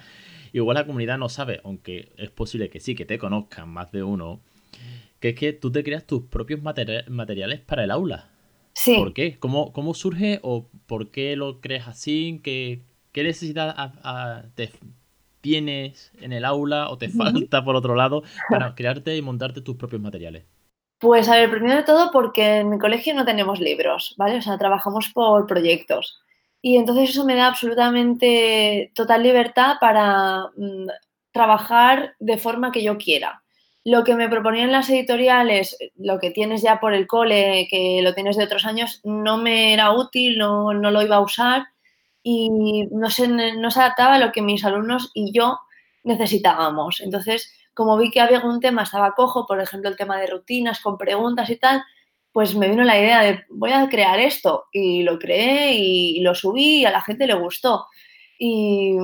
Igual 0.54 0.76
la 0.76 0.86
comunidad 0.86 1.18
no 1.18 1.30
sabe, 1.30 1.62
aunque 1.64 2.14
es 2.18 2.30
posible 2.32 2.70
que 2.70 2.80
sí, 2.80 2.96
que 2.96 3.06
te 3.06 3.18
conozcan 3.18 3.70
más 3.70 3.92
de 3.92 4.04
uno, 4.04 4.42
que 5.20 5.30
es 5.30 5.36
que 5.36 5.54
tú 5.54 5.72
te 5.72 5.84
creas 5.84 6.06
tus 6.06 6.24
propios 6.24 6.62
materiales 6.62 7.62
para 7.62 7.84
el 7.84 7.92
aula. 7.92 8.30
Sí. 8.74 8.96
¿Por 8.96 9.14
qué? 9.14 9.38
¿Cómo, 9.40 9.74
cómo 9.74 9.94
surge 9.94 10.40
o 10.44 10.70
por 10.86 11.12
qué 11.12 11.36
lo 11.36 11.62
crees 11.62 11.88
así? 11.88 12.40
¿Qué, 12.44 12.84
qué 13.12 13.24
necesidad 13.24 14.52
te 14.56 14.72
tienes 15.42 16.12
en 16.22 16.34
el 16.34 16.46
aula 16.46 16.90
o 16.90 16.98
te 16.98 17.10
falta 17.10 17.64
por 17.64 17.76
otro 17.76 17.96
lado 17.96 18.24
para 18.50 18.76
crearte 18.76 19.16
y 19.18 19.22
montarte 19.22 19.62
tus 19.62 19.76
propios 19.76 20.02
materiales? 20.02 20.46
Pues 21.00 21.30
a 21.30 21.36
ver, 21.36 21.52
primero 21.52 21.76
de 21.76 21.84
todo 21.84 22.12
porque 22.12 22.58
en 22.58 22.70
mi 22.70 22.80
colegio 22.80 23.14
no 23.14 23.26
tenemos 23.26 23.60
libros, 23.60 24.16
¿vale? 24.18 24.38
O 24.38 24.42
sea, 24.42 24.58
trabajamos 24.58 25.10
por 25.10 25.46
proyectos. 25.46 26.20
Y 26.62 26.78
entonces 26.78 27.12
eso 27.12 27.24
me 27.24 27.36
da 27.36 27.48
absolutamente 27.48 28.92
total 28.96 29.22
libertad 29.24 29.76
para 29.80 30.48
mm, 30.56 30.88
trabajar 31.32 32.16
de 32.20 32.38
forma 32.38 32.72
que 32.72 32.84
yo 32.84 32.98
quiera. 32.98 33.44
Lo 33.84 34.04
que 34.04 34.16
me 34.16 34.28
proponían 34.28 34.72
las 34.72 34.90
editoriales, 34.90 35.78
lo 35.96 36.20
que 36.20 36.32
tienes 36.32 36.62
ya 36.64 36.80
por 36.80 36.94
el 36.94 37.08
cole, 37.08 37.68
que 37.70 38.02
lo 38.02 38.14
tienes 38.16 38.36
de 38.36 38.44
otros 38.46 38.66
años, 38.66 39.00
no 39.04 39.38
me 39.38 39.74
era 39.74 39.92
útil, 39.92 40.38
no, 40.38 40.74
lo 40.74 41.02
iba 41.04 41.18
a 41.18 41.22
usar 41.22 41.68
y 42.24 42.88
no 42.92 43.10
se, 43.10 43.28
no 43.28 43.72
se 43.72 43.80
adaptaba 43.80 44.16
a 44.16 44.20
lo 44.20 44.32
que 44.32 44.42
mis 44.42 44.66
alumnos 44.66 45.12
y 45.14 45.32
yo 45.32 45.60
necesitábamos. 46.04 47.02
Entonces, 47.02 47.54
como 47.78 47.96
vi 47.96 48.10
que 48.10 48.20
había 48.20 48.38
algún 48.40 48.60
tema, 48.60 48.82
estaba 48.82 49.14
cojo, 49.14 49.46
por 49.46 49.62
ejemplo, 49.62 49.90
el 49.90 49.96
tema 49.96 50.18
de 50.18 50.26
rutinas 50.26 50.80
con 50.80 50.98
preguntas 50.98 51.48
y 51.52 51.58
tal, 51.58 51.84
pues 52.32 52.56
me 52.56 52.68
vino 52.68 52.84
la 52.84 53.00
idea 53.00 53.22
de 53.22 53.46
voy 53.50 53.72
a 53.72 53.88
crear 53.88 54.20
esto 54.20 54.66
y 54.74 55.04
lo 55.04 55.20
creé 55.20 55.76
y 55.76 56.20
lo 56.22 56.34
subí 56.34 56.80
y 56.80 56.86
a 56.86 56.92
la 56.92 57.02
gente 57.02 57.28
le 57.28 57.36
gustó. 57.36 57.86
Y 58.40 58.96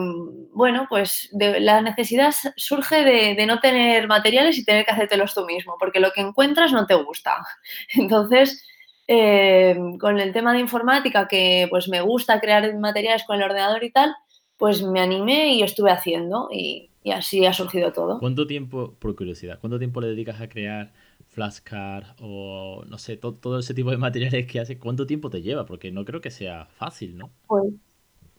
bueno, 0.54 0.88
pues 0.90 1.30
la 1.34 1.82
necesidad 1.82 2.34
surge 2.56 3.04
de, 3.04 3.46
no 3.46 3.60
tener 3.60 4.08
materiales 4.08 4.58
y 4.58 4.66
tener 4.66 4.86
que 4.86 4.92
hacértelos 4.92 5.34
tú 5.36 5.46
mismo, 5.46 5.76
porque 5.80 6.00
lo 6.00 6.12
que 6.12 6.22
encuentras 6.22 6.72
no 6.72 6.88
te 6.88 6.96
gusta. 6.96 7.44
Entonces, 7.94 8.66
eh, 9.08 9.76
con 10.00 10.20
el 10.20 10.34
tema 10.34 10.54
de 10.54 10.60
informática, 10.60 11.28
que 11.28 11.68
pues 11.70 11.88
me 11.90 12.02
gusta 12.02 12.40
crear 12.40 12.76
materiales 12.76 13.24
con 13.24 13.38
el 13.38 13.44
ordenador 13.44 13.84
y 13.84 13.92
tal, 13.92 14.16
pues 14.58 14.82
me 14.82 15.00
animé 15.00 15.54
y 15.54 15.64
estuve 15.64 15.92
haciendo 15.92 16.50
y, 16.52 16.93
así 17.12 17.46
ha 17.46 17.54
surgido 17.54 17.92
todo. 17.92 18.20
¿Cuánto 18.20 18.48
tiempo, 18.48 18.96
por 19.00 19.16
curiosidad, 19.16 19.60
cuánto 19.60 19.78
tiempo 19.78 20.02
le 20.02 20.08
dedicas 20.08 20.42
a 20.42 20.50
crear 20.50 20.94
flashcards 21.28 22.16
o 22.22 22.84
no 22.88 22.98
sé, 22.98 23.18
todo 23.18 23.60
ese 23.60 23.74
tipo 23.74 23.92
de 23.92 23.98
materiales 23.98 24.48
que 24.48 24.60
haces? 24.60 24.78
¿Cuánto 24.78 25.06
tiempo 25.06 25.30
te 25.30 25.42
lleva? 25.42 25.66
Porque 25.66 25.92
no 25.92 26.06
creo 26.06 26.22
que 26.22 26.32
sea 26.32 26.66
fácil, 26.66 27.18
¿no? 27.18 27.32
Pues 27.48 27.74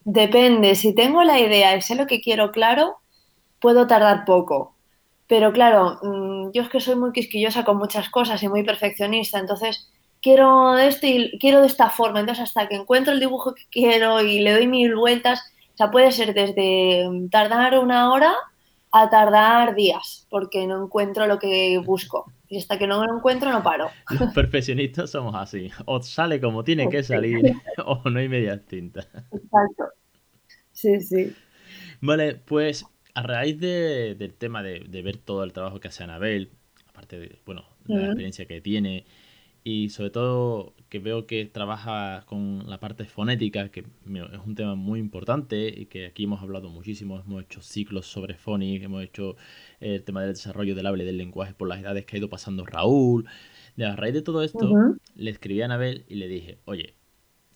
Depende, 0.05 0.75
si 0.75 0.95
tengo 0.95 1.25
la 1.25 1.41
idea 1.41 1.75
y 1.77 1.81
sé 1.81 1.95
lo 1.97 2.07
que 2.07 2.21
quiero 2.21 2.53
claro, 2.53 2.99
puedo 3.61 3.87
tardar 3.87 4.25
poco. 4.27 4.77
Pero 5.27 5.53
claro, 5.53 5.99
mm, 6.03 6.53
yo 6.53 6.63
es 6.63 6.69
que 6.69 6.81
soy 6.81 6.97
muy 6.97 7.13
quisquillosa 7.13 7.65
con 7.65 7.79
muchas 7.79 8.11
cosas 8.11 8.43
y 8.43 8.49
muy 8.49 8.63
perfeccionista, 8.65 9.39
entonces 9.39 9.91
quiero 10.21 10.77
esto 10.79 11.07
y 11.07 11.39
quiero 11.41 11.61
de 11.63 11.69
esta 11.69 11.91
forma. 11.91 12.21
Entonces, 12.21 12.45
hasta 12.45 12.69
que 12.69 12.77
encuentro 12.77 13.15
el 13.15 13.21
dibujo 13.21 13.55
que 13.55 13.65
quiero 13.71 14.21
y 14.23 14.41
le 14.41 14.53
doy 14.53 14.67
mil 14.67 14.95
vueltas, 14.95 15.41
o 15.75 15.77
sea, 15.77 15.91
puede 15.91 16.13
ser 16.13 16.35
desde 16.35 17.09
tardar 17.31 17.79
una 17.79 18.13
hora 18.13 18.35
a 18.97 19.11
tardar 19.11 19.75
días, 19.75 20.25
porque 20.31 20.69
no 20.69 20.85
encuentro 20.85 21.27
lo 21.27 21.41
que 21.41 21.79
busco. 21.85 22.33
Y 22.49 22.59
hasta 22.59 22.79
que 22.79 22.87
no 22.87 23.05
lo 23.05 23.17
encuentro, 23.17 23.51
no 23.51 23.61
paro. 23.61 23.91
Los 24.21 24.33
perfeccionistas 24.33 25.11
somos 25.11 25.35
así. 25.35 25.69
O 25.87 26.01
sale 26.01 26.41
como 26.41 26.63
tiene 26.63 26.89
que 26.89 27.03
salir, 27.03 27.43
o 27.85 28.09
no 28.09 28.21
hay 28.21 28.29
media 28.29 28.65
tinta. 28.65 29.01
Exacto. 29.33 29.85
Sí, 30.71 31.01
sí. 31.01 31.35
Vale, 32.01 32.37
pues 32.37 32.87
a 33.15 33.23
raíz 33.23 33.59
del 33.59 34.35
tema 34.35 34.63
de, 34.63 35.03
ver 35.03 35.17
todo 35.17 35.43
el 35.43 35.53
trabajo 35.53 35.81
que 35.81 35.89
hace 35.89 36.05
Anabel, 36.05 36.51
aparte 36.89 37.19
de, 37.19 37.39
bueno, 37.45 37.65
la 37.87 38.05
experiencia 38.07 38.47
que 38.47 38.61
tiene, 38.61 39.07
y 39.67 39.89
sobre 39.89 40.11
todo 40.11 40.75
que 40.91 40.99
veo 40.99 41.27
que 41.27 41.47
trabaja 41.47 42.25
con 42.27 42.69
la 42.69 42.79
parte 42.79 43.07
fonética, 43.07 43.71
que 43.71 43.81
es 43.81 44.47
un 44.47 44.55
tema 44.55 44.75
muy 44.75 45.01
importante 45.01 45.69
y 45.69 45.87
que 45.87 46.07
aquí 46.07 46.25
hemos 46.25 46.43
hablado 46.43 46.69
muchísimo, 46.69 47.19
hemos 47.19 47.45
hecho 47.45 47.63
ciclos 47.63 48.07
sobre 48.07 48.35
phonics, 48.35 48.85
hemos 48.85 49.03
hecho 49.03 49.37
el 49.81 50.05
tema 50.05 50.21
del 50.21 50.35
desarrollo 50.35 50.75
del 50.75 50.87
habla 50.87 51.03
y 51.03 51.07
del 51.07 51.17
lenguaje 51.17 51.55
por 51.55 51.67
las 51.67 51.81
edades 51.81 52.05
que 52.05 52.17
ha 52.17 52.19
ido 52.19 52.29
pasando 52.29 52.67
Raúl. 52.67 53.27
De 53.77 53.87
a 53.87 53.97
raíz 53.97 54.13
de 54.13 54.23
todo 54.23 54.43
esto, 54.43 54.71
le 55.17 55.31
escribí 55.31 55.63
a 55.63 55.65
Anabel 55.65 56.05
y 56.09 56.17
le 56.17 56.29
dije, 56.29 56.59
oye, 56.67 56.95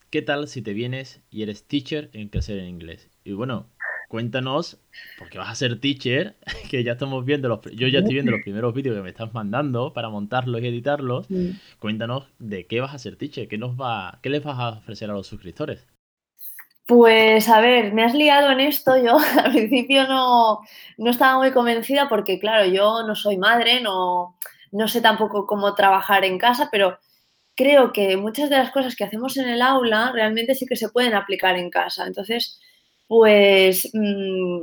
¿qué 0.09 0.23
tal 0.23 0.49
si 0.49 0.63
te 0.63 0.73
vienes 0.73 1.23
y 1.31 1.43
eres 1.43 1.65
teacher 1.65 2.09
en 2.15 2.31
crecer 2.31 2.59
en 2.59 2.69
inglés? 2.69 3.11
Y 3.23 3.33
bueno, 3.33 3.69
cuéntanos, 4.09 4.81
porque 5.19 5.39
vas 5.39 5.51
a 5.51 5.55
ser 5.55 5.81
teacher, 5.81 6.37
que 6.71 6.83
ya 6.83 6.93
estamos 6.93 7.25
viendo 7.25 7.49
los, 7.49 7.61
yo 7.73 7.87
ya 7.87 8.01
estoy 8.01 8.15
viendo 8.15 8.33
los 8.33 8.43
primeros 8.43 8.75
vídeos 8.75 8.97
que 8.97 9.03
me 9.03 9.11
estás 9.11 9.33
mandando 9.33 9.93
para 9.93 10.09
montarlos 10.09 10.61
y 10.63 10.67
editarlos. 10.67 11.29
Cuéntanos 11.79 12.27
de 12.39 12.67
qué 12.67 12.81
vas 12.81 12.95
a 12.95 12.99
ser 12.99 13.17
teacher, 13.17 13.47
qué 13.47 13.59
nos 13.59 13.79
va, 13.79 14.19
qué 14.23 14.31
les 14.31 14.43
vas 14.43 14.59
a 14.59 14.69
ofrecer 14.79 15.11
a 15.11 15.13
los 15.13 15.27
suscriptores. 15.27 15.87
Pues 16.87 17.51
a 17.51 17.61
ver, 17.61 17.93
me 17.93 18.03
has 18.03 18.15
liado 18.15 18.51
en 18.51 18.61
esto. 18.61 18.97
Yo 18.97 19.19
al 19.45 19.53
principio 19.53 20.09
no, 20.09 20.61
no 20.97 21.11
estaba 21.11 21.37
muy 21.37 21.53
convencida 21.53 22.09
porque, 22.09 22.41
claro, 22.41 22.65
yo 22.67 23.03
no 23.07 23.15
soy 23.15 23.37
madre, 23.37 23.83
no, 23.83 24.39
no 24.73 24.89
sé 24.89 25.03
tampoco 25.03 25.47
cómo 25.47 25.75
trabajar 25.75 26.25
en 26.25 26.39
casa, 26.39 26.71
pero 26.73 26.99
creo 27.55 27.93
que 27.93 28.17
muchas 28.17 28.49
de 28.49 28.57
las 28.57 28.71
cosas 28.71 28.97
que 28.97 29.05
hacemos 29.05 29.37
en 29.37 29.49
el 29.51 29.61
aula 29.61 30.13
realmente 30.13 30.55
sí 30.55 30.65
que 30.65 30.77
se 30.77 30.89
pueden 30.89 31.15
aplicar 31.15 31.57
en 31.57 31.69
casa. 31.69 32.07
Entonces, 32.07 32.59
pues 33.09 33.91
mm, 33.93 34.61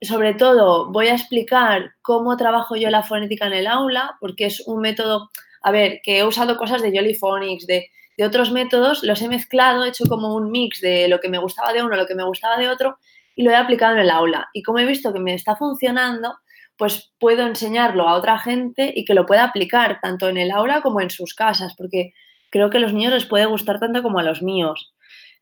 sobre 0.00 0.34
todo 0.34 0.90
voy 0.90 1.08
a 1.08 1.14
explicar 1.14 1.92
cómo 2.02 2.36
trabajo 2.36 2.76
yo 2.76 2.88
la 2.90 3.02
fonética 3.02 3.46
en 3.46 3.52
el 3.52 3.66
aula, 3.66 4.16
porque 4.20 4.46
es 4.46 4.66
un 4.66 4.80
método, 4.80 5.30
a 5.62 5.70
ver, 5.70 6.00
que 6.02 6.18
he 6.20 6.24
usado 6.24 6.56
cosas 6.56 6.80
de 6.82 6.96
Jollyphonics, 6.96 7.66
de, 7.66 7.90
de 8.16 8.24
otros 8.24 8.50
métodos, 8.50 9.02
los 9.02 9.20
he 9.22 9.28
mezclado, 9.28 9.84
he 9.84 9.88
hecho 9.88 10.06
como 10.06 10.34
un 10.34 10.50
mix 10.50 10.80
de 10.80 11.08
lo 11.08 11.20
que 11.20 11.28
me 11.28 11.38
gustaba 11.38 11.72
de 11.72 11.82
uno, 11.82 11.96
lo 11.96 12.06
que 12.06 12.14
me 12.14 12.24
gustaba 12.24 12.56
de 12.56 12.68
otro, 12.68 12.98
y 13.34 13.42
lo 13.42 13.50
he 13.50 13.56
aplicado 13.56 13.94
en 13.94 14.00
el 14.00 14.10
aula. 14.10 14.48
Y 14.52 14.62
como 14.62 14.78
he 14.78 14.86
visto 14.86 15.12
que 15.12 15.20
me 15.20 15.34
está 15.34 15.56
funcionando, 15.56 16.36
pues 16.76 17.12
puedo 17.18 17.46
enseñarlo 17.46 18.08
a 18.08 18.14
otra 18.14 18.38
gente 18.38 18.92
y 18.94 19.04
que 19.04 19.14
lo 19.14 19.26
pueda 19.26 19.44
aplicar 19.44 20.00
tanto 20.00 20.28
en 20.28 20.36
el 20.36 20.50
aula 20.50 20.82
como 20.82 21.00
en 21.00 21.10
sus 21.10 21.34
casas, 21.34 21.74
porque 21.76 22.12
creo 22.50 22.70
que 22.70 22.78
a 22.78 22.80
los 22.80 22.92
niños 22.92 23.12
les 23.12 23.26
puede 23.26 23.46
gustar 23.46 23.78
tanto 23.78 24.02
como 24.02 24.18
a 24.18 24.22
los 24.22 24.42
míos. 24.42 24.92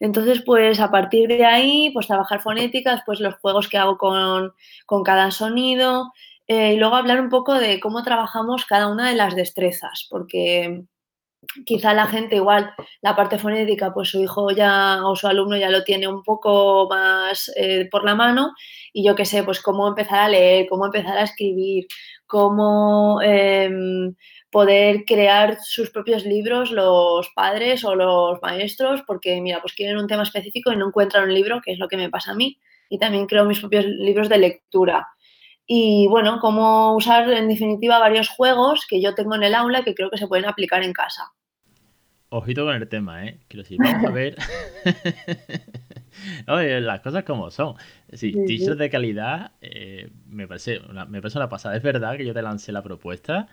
Entonces, 0.01 0.43
pues 0.45 0.81
a 0.81 0.91
partir 0.91 1.29
de 1.29 1.45
ahí, 1.45 1.91
pues 1.93 2.07
trabajar 2.07 2.41
fonética, 2.41 2.93
después 2.93 3.21
los 3.21 3.37
juegos 3.37 3.69
que 3.69 3.79
hago 3.79 3.99
con, 3.99 4.55
cada 5.05 5.31
sonido 5.31 6.13
eh, 6.49 6.75
y 6.75 6.77
luego 6.79 6.97
hablar 6.97 7.21
un 7.21 7.29
poco 7.29 7.55
de 7.55 7.79
cómo 7.81 8.03
trabajamos 8.03 8.65
cada 8.65 8.89
una 8.89 9.11
de 9.11 9.17
las 9.17 9.37
destrezas, 9.37 10.07
porque 10.11 10.85
quizá 11.65 11.95
la 11.95 12.07
gente 12.07 12.37
igual 12.37 12.73
la 13.03 13.17
parte 13.17 13.39
fonética, 13.39 13.93
pues 13.93 14.11
su 14.11 14.21
hijo 14.21 14.51
ya 14.51 15.01
o 15.05 15.17
su 15.17 15.27
alumno 15.27 15.57
ya 15.57 15.71
lo 15.71 15.85
tiene 15.85 16.09
un 16.09 16.23
poco 16.23 16.87
más 16.89 17.51
eh, 17.57 17.89
por 17.91 18.05
la 18.05 18.15
mano 18.15 18.53
y 18.93 19.05
yo 19.05 19.15
qué 19.15 19.25
sé, 19.25 19.43
pues 19.43 19.61
cómo 19.61 19.89
empezar 19.89 20.21
a 20.21 20.29
leer, 20.29 20.67
cómo 20.69 20.87
empezar 20.87 21.19
a 21.19 21.25
escribir, 21.25 21.87
cómo... 22.27 23.21
Em, 23.23 24.15
poder 24.51 25.05
crear 25.05 25.59
sus 25.63 25.91
propios 25.91 26.25
libros 26.25 26.71
los 26.71 27.31
padres 27.35 27.85
o 27.85 27.95
los 27.95 28.41
maestros, 28.43 29.03
porque 29.07 29.41
mira, 29.41 29.61
pues 29.61 29.75
quieren 29.75 29.97
un 29.99 30.09
tema 30.09 30.25
específico 30.25 30.73
y 30.73 30.77
no 30.77 30.89
encuentran 30.89 31.25
un 31.25 31.35
libro, 31.35 31.61
que 31.61 31.73
es 31.73 31.79
lo 31.79 31.89
que 31.89 31.97
me 31.97 32.11
pasa 32.11 32.33
a 32.33 32.35
mí, 32.35 32.59
y 32.89 32.99
también 32.99 33.27
creo 33.27 33.45
mis 33.45 33.61
propios 33.61 33.85
libros 33.87 34.29
de 34.29 34.39
lectura. 34.39 35.09
Y 35.73 36.09
bueno, 36.09 36.41
cómo 36.41 36.97
usar 36.97 37.31
en 37.31 37.47
definitiva 37.47 38.01
varios 38.01 38.29
juegos 38.29 38.89
que 38.89 39.01
yo 39.01 39.15
tengo 39.15 39.37
en 39.37 39.45
el 39.45 39.55
aula 39.55 39.85
que 39.85 39.95
creo 39.95 40.11
que 40.11 40.19
se 40.19 40.27
pueden 40.27 40.47
aplicar 40.47 40.83
en 40.83 40.93
casa. 40.93 41.31
Ojito 42.29 42.65
con 42.65 42.75
el 42.75 42.89
tema, 42.89 43.25
¿eh? 43.25 43.39
Quiero 43.47 43.63
decir, 43.63 43.79
vamos 43.79 44.05
a 44.05 44.11
ver. 44.11 44.37
Oye, 46.49 46.81
las 46.81 46.99
cosas 47.03 47.23
como 47.23 47.53
son. 47.53 47.77
Sí, 48.13 48.33
teachers 48.33 48.79
de 48.79 48.91
calidad, 48.91 49.53
eh, 49.61 50.11
me, 50.27 50.49
parece 50.49 50.81
una, 50.91 51.05
me 51.05 51.23
parece 51.23 51.39
una 51.39 51.49
pasada. 51.49 51.77
Es 51.77 51.85
verdad 51.85 52.17
que 52.17 52.27
yo 52.27 52.35
te 52.35 52.43
lancé 52.43 52.73
la 52.73 52.83
propuesta 52.83 53.47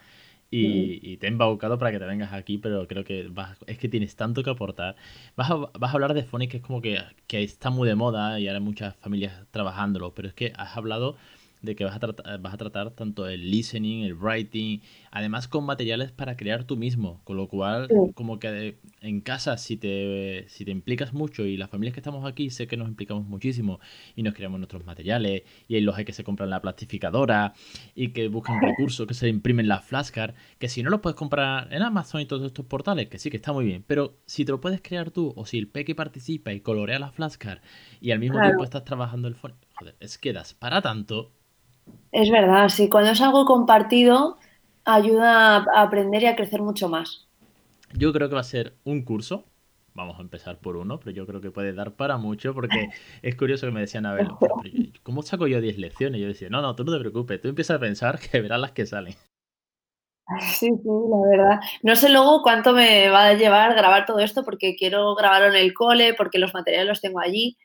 y, 0.50 1.17
te 1.17 1.27
he 1.27 1.29
embaucado 1.29 1.77
para 1.77 1.91
que 1.91 2.00
te 2.00 2.05
vengas 2.05 2.33
aquí, 2.33 2.57
pero 2.57 2.88
creo 2.88 3.03
que 3.03 3.29
es 3.67 3.77
que 3.77 3.89
tienes 3.89 4.15
tanto 4.15 4.41
que 4.41 4.50
aportar. 4.50 4.95
Vas 5.36 5.51
a, 5.51 5.55
vas 5.55 5.91
a 5.91 5.93
hablar 5.93 6.15
de 6.15 6.24
Phonics, 6.24 6.50
que 6.50 6.57
es 6.57 6.63
como 6.63 6.81
que, 6.81 7.00
que 7.27 7.43
está 7.43 7.69
muy 7.69 7.88
de 7.88 7.93
moda 7.93 8.39
y 8.39 8.47
ahora 8.47 8.57
hay 8.57 8.65
muchas 8.65 8.95
familias 8.95 9.33
trabajándolo, 9.51 10.15
pero 10.15 10.29
es 10.29 10.33
que 10.33 10.51
has 10.57 10.75
hablado 10.75 11.15
de 11.62 11.76
que 11.76 11.84
vas 11.84 11.96
a, 11.96 12.00
tratar, 12.00 12.40
vas 12.40 12.54
a 12.54 12.58
tratar 12.58 12.92
tanto 12.92 13.28
el 13.28 13.50
listening, 13.50 14.04
el 14.04 14.14
writing, 14.16 14.80
además 15.12 15.48
con 15.48 15.66
materiales 15.66 16.12
para 16.12 16.38
crear 16.38 16.64
tú 16.64 16.78
mismo, 16.78 17.22
con 17.24 17.38
lo 17.38 17.48
cual 17.48 17.88
como 18.14 18.40
que 18.40 18.78
en 19.02 19.22
casa 19.22 19.58
si 19.58 19.78
te, 19.78 20.46
si 20.50 20.66
te 20.66 20.72
implicas 20.72 21.14
mucho 21.14 21.46
y 21.46 21.58
las 21.58 21.70
familias 21.70 21.94
que 21.94 22.00
estamos 22.00 22.26
aquí 22.26 22.50
sé 22.50 22.68
que 22.68 22.78
nos 22.78 22.88
implicamos 22.88 23.28
muchísimo 23.28 23.80
y 24.16 24.24
nos 24.24 24.34
creamos 24.34 24.60
nuestros 24.60 24.86
materiales 24.86 25.44
y 25.68 25.76
hay 25.76 25.82
los 25.82 25.98
que 25.98 26.14
se 26.14 26.24
compran 26.24 26.50
la 26.50 26.62
plastificadora 26.62 27.54
y 27.96 28.10
que 28.10 28.28
buscan 28.28 28.62
recursos 28.62 29.08
que 29.08 29.14
se 29.14 29.28
imprimen 29.28 29.68
las 29.68 29.84
flashcards, 29.86 30.36
que 30.60 30.70
si 30.70 30.84
no 30.84 30.90
los 30.90 31.02
puedes 31.02 31.16
comprar 31.16 31.74
en 31.74 31.82
Amazon 31.82 32.22
y 32.22 32.26
todos 32.26 32.46
estos 32.46 32.66
portales, 32.66 33.08
que 33.08 33.18
sí 33.18 33.30
que 33.30 33.38
está 33.38 33.52
muy 33.52 33.66
bien, 33.66 33.84
pero 33.88 34.18
si 34.26 34.46
te 34.46 34.52
lo 34.52 34.62
puedes 34.62 34.82
crear 34.82 35.12
tú 35.12 35.34
o 35.36 35.46
si 35.46 35.58
el 35.58 35.68
peque 35.68 35.96
participa 35.96 36.54
y 36.54 36.62
colorea 36.62 37.00
las 37.00 37.14
flashcards 37.16 37.62
y 38.00 38.12
al 38.12 38.20
mismo 38.20 38.40
tiempo 38.40 38.64
estás 38.64 38.84
trabajando 38.84 39.28
el 39.28 39.36
fondo, 39.36 39.58
joder, 39.74 39.96
es 40.00 40.18
que 40.18 40.34
das 40.34 40.54
para 40.54 40.82
tanto 40.82 41.32
es 42.17 42.31
verdad, 42.31 42.67
sí, 42.69 42.89
cuando 42.89 43.12
es 43.12 43.21
algo 43.21 43.45
compartido 43.45 44.38
ayuda 44.86 45.57
a 45.57 45.81
aprender 45.83 46.24
y 46.24 46.25
a 46.25 46.36
crecer 46.36 46.63
mucho 46.63 46.89
más. 46.89 47.27
Yo 47.93 48.12
creo 48.12 48.27
que 48.27 48.33
va 48.33 48.41
a 48.41 48.43
ser 48.43 48.74
un 48.86 49.03
curso. 49.03 49.45
Vamos 49.93 50.17
a 50.17 50.21
empezar 50.21 50.57
por 50.57 50.77
uno, 50.77 51.00
pero 51.00 51.12
yo 51.12 51.27
creo 51.27 51.41
que 51.41 51.51
puede 51.51 51.74
dar 51.74 51.93
para 51.93 52.17
mucho 52.17 52.55
porque 52.55 52.89
es 53.21 53.36
curioso 53.36 53.67
que 53.67 53.71
me 53.71 53.81
decían, 53.81 54.07
a 54.07 54.13
ver, 54.13 54.29
¿cómo 55.03 55.21
saco 55.21 55.47
yo 55.47 55.62
10 55.62 55.77
lecciones? 55.77 56.19
Yo 56.19 56.27
decía, 56.27 56.50
no, 56.50 56.62
no, 56.62 56.75
tú 56.75 56.83
no 56.83 56.91
te 56.91 57.00
preocupes, 57.00 57.39
tú 57.39 57.50
empiezas 57.50 57.77
a 57.77 57.79
pensar 57.79 58.19
que 58.31 58.41
verás 58.41 58.59
las 58.59 58.71
que 58.71 58.88
salen. 58.88 59.13
Sí, 60.39 60.69
sí, 60.69 60.83
la 60.83 61.29
verdad. 61.29 61.59
No 61.83 61.95
sé 61.95 62.09
luego 62.09 62.41
cuánto 62.41 62.74
me 62.74 63.09
va 63.09 63.27
a 63.27 63.33
llevar 63.33 63.75
grabar 63.75 64.05
todo 64.07 64.19
esto 64.19 64.43
porque 64.43 64.75
quiero 64.75 65.13
grabarlo 65.15 65.50
en 65.50 65.55
el 65.55 65.74
cole, 65.74 66.15
porque 66.15 66.39
los 66.39 66.53
materiales 66.53 66.88
los 66.88 67.01
tengo 67.01 67.19
allí. 67.19 67.57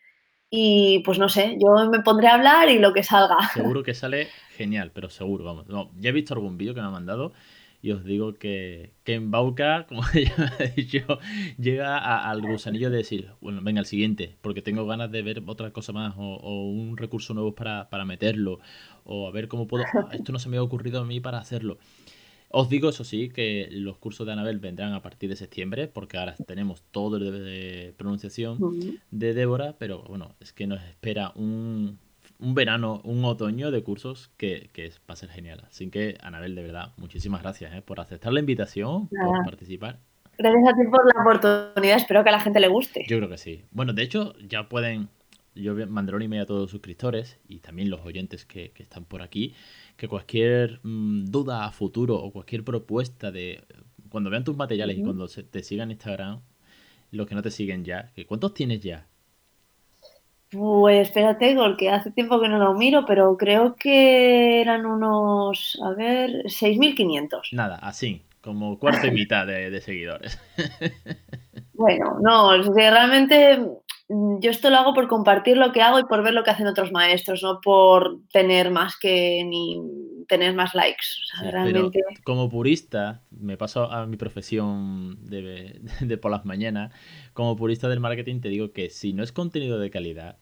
Y 0.54 0.98
pues 0.98 1.18
no 1.18 1.30
sé, 1.30 1.56
yo 1.58 1.90
me 1.90 2.02
pondré 2.02 2.28
a 2.28 2.34
hablar 2.34 2.68
y 2.68 2.78
lo 2.78 2.92
que 2.92 3.02
salga. 3.02 3.38
Seguro 3.54 3.82
que 3.82 3.94
sale 3.94 4.28
genial, 4.54 4.90
pero 4.92 5.08
seguro, 5.08 5.44
vamos. 5.44 5.66
No, 5.66 5.90
ya 5.98 6.10
he 6.10 6.12
visto 6.12 6.34
algún 6.34 6.58
vídeo 6.58 6.74
que 6.74 6.82
me 6.82 6.88
ha 6.88 6.90
mandado 6.90 7.32
y 7.80 7.90
os 7.92 8.04
digo 8.04 8.34
que, 8.34 8.92
que 9.02 9.14
embauca, 9.14 9.86
como 9.88 10.02
ya 10.12 10.52
he 10.60 10.68
dicho, 10.68 11.18
llega 11.58 11.96
al 12.30 12.42
gusanillo 12.42 12.90
de 12.90 12.98
decir, 12.98 13.30
bueno, 13.40 13.62
venga, 13.62 13.80
el 13.80 13.86
siguiente, 13.86 14.36
porque 14.42 14.60
tengo 14.60 14.86
ganas 14.86 15.10
de 15.10 15.22
ver 15.22 15.42
otra 15.46 15.72
cosa 15.72 15.92
más 15.92 16.14
o, 16.18 16.66
un 16.66 16.98
recurso 16.98 17.32
nuevo 17.32 17.54
para, 17.54 17.88
para, 17.88 18.04
meterlo, 18.04 18.60
o 19.04 19.26
a 19.26 19.30
ver 19.30 19.48
cómo 19.48 19.66
puedo, 19.66 19.84
ah, 19.94 20.10
esto 20.12 20.32
no 20.32 20.38
se 20.38 20.50
me 20.50 20.58
ha 20.58 20.62
ocurrido 20.62 21.00
a 21.00 21.04
mí 21.06 21.18
para 21.18 21.38
hacerlo. 21.38 21.78
Os 22.52 22.68
digo, 22.68 22.90
eso 22.90 23.04
sí, 23.04 23.30
que 23.30 23.68
los 23.70 23.98
cursos 23.98 24.26
de 24.26 24.32
Anabel 24.34 24.58
vendrán 24.58 24.92
a 24.92 25.02
partir 25.02 25.30
de 25.30 25.36
septiembre, 25.36 25.88
porque 25.88 26.18
ahora 26.18 26.34
tenemos 26.46 26.82
todo 26.90 27.16
el 27.16 27.44
de 27.44 27.94
pronunciación 27.96 28.58
de 29.10 29.34
Débora, 29.34 29.76
pero 29.78 30.02
bueno, 30.02 30.34
es 30.40 30.52
que 30.52 30.66
nos 30.66 30.82
espera 30.82 31.32
un 31.34 31.98
un 32.42 32.54
verano, 32.54 33.00
un 33.04 33.24
otoño 33.24 33.70
de 33.70 33.82
cursos 33.82 34.30
que, 34.36 34.68
que 34.72 34.88
va 35.08 35.14
a 35.14 35.16
ser 35.16 35.30
genial. 35.30 35.62
Así 35.68 35.88
que, 35.90 36.18
Anabel, 36.22 36.54
de 36.54 36.62
verdad, 36.62 36.92
muchísimas 36.96 37.42
gracias 37.42 37.72
¿eh? 37.72 37.82
por 37.82 38.00
aceptar 38.00 38.32
la 38.32 38.40
invitación, 38.40 39.08
por 39.08 39.44
participar. 39.44 40.00
Gracias 40.38 40.64
a 40.66 40.76
ti 40.76 40.82
por 40.90 41.14
la 41.14 41.22
oportunidad, 41.22 41.96
espero 41.96 42.24
que 42.24 42.30
a 42.30 42.32
la 42.32 42.40
gente 42.40 42.58
le 42.58 42.68
guste. 42.68 43.04
Yo 43.08 43.18
creo 43.18 43.28
que 43.28 43.38
sí. 43.38 43.64
Bueno, 43.70 43.92
de 43.92 44.02
hecho, 44.02 44.34
ya 44.40 44.68
pueden, 44.68 45.08
yo 45.54 45.74
mandaré 45.86 46.16
un 46.16 46.22
email 46.22 46.42
a 46.42 46.46
todos 46.46 46.62
los 46.62 46.70
suscriptores 46.70 47.38
y 47.48 47.60
también 47.60 47.90
los 47.90 48.00
oyentes 48.00 48.44
que, 48.44 48.72
están 48.76 49.04
por 49.04 49.22
aquí, 49.22 49.54
que 49.96 50.08
cualquier 50.08 50.80
mm, 50.82 51.26
duda 51.26 51.64
a 51.64 51.72
futuro 51.72 52.16
o 52.16 52.32
cualquier 52.32 52.64
propuesta 52.64 53.30
de, 53.30 53.62
cuando 54.08 54.30
vean 54.30 54.44
tus 54.44 54.56
materiales 54.56 54.98
y 54.98 55.02
cuando 55.02 55.26
te 55.28 55.62
sigan 55.62 55.88
en 55.88 55.92
Instagram, 55.92 56.40
los 57.10 57.26
que 57.26 57.34
no 57.34 57.42
te 57.42 57.50
siguen 57.50 57.84
ya, 57.84 58.12
que 58.14 58.26
¿cuántos 58.26 58.54
tienes 58.54 58.80
ya? 58.80 59.06
Pues 60.50 61.08
espérate, 61.08 61.54
porque 61.54 61.88
hace 61.88 62.10
tiempo 62.10 62.38
que 62.38 62.48
no 62.48 62.58
lo 62.58 62.74
miro, 62.74 63.04
pero 63.06 63.36
creo 63.38 63.74
que 63.74 64.60
eran 64.60 64.84
unos, 64.84 65.78
a 65.82 65.90
ver, 65.94 66.44
6.500. 66.44 67.52
Nada, 67.52 67.76
así, 67.76 68.22
como 68.42 68.78
cuarto 68.78 69.06
y 69.06 69.12
mitad 69.12 69.46
de, 69.46 69.80
seguidores. 69.80 70.38
Bueno, 71.74 72.18
no, 72.20 72.62
realmente 72.74 73.58
yo 74.40 74.50
esto 74.50 74.70
lo 74.70 74.76
hago 74.76 74.94
por 74.94 75.08
compartir 75.08 75.56
lo 75.56 75.72
que 75.72 75.80
hago 75.80 75.98
y 75.98 76.04
por 76.04 76.22
ver 76.22 76.34
lo 76.34 76.44
que 76.44 76.50
hacen 76.50 76.66
otros 76.66 76.92
maestros, 76.92 77.42
no 77.42 77.60
por 77.60 78.18
tener 78.32 78.70
más 78.70 78.96
que 78.98 79.42
ni 79.44 79.80
tener 80.28 80.54
más 80.54 80.74
likes. 80.74 81.04
realmente... 81.50 82.00
como 82.24 82.48
purista, 82.48 83.22
me 83.30 83.56
paso 83.56 83.90
a 83.90 84.06
mi 84.06 84.16
profesión 84.16 85.18
de, 85.24 85.80
de 86.00 86.18
por 86.18 86.30
las 86.30 86.44
mañanas, 86.44 86.92
como 87.32 87.56
purista 87.56 87.88
del 87.88 88.00
marketing 88.00 88.40
te 88.40 88.48
digo 88.48 88.72
que 88.72 88.90
si 88.90 89.12
no 89.12 89.22
es 89.22 89.32
contenido 89.32 89.78
de 89.78 89.90
calidad, 89.90 90.38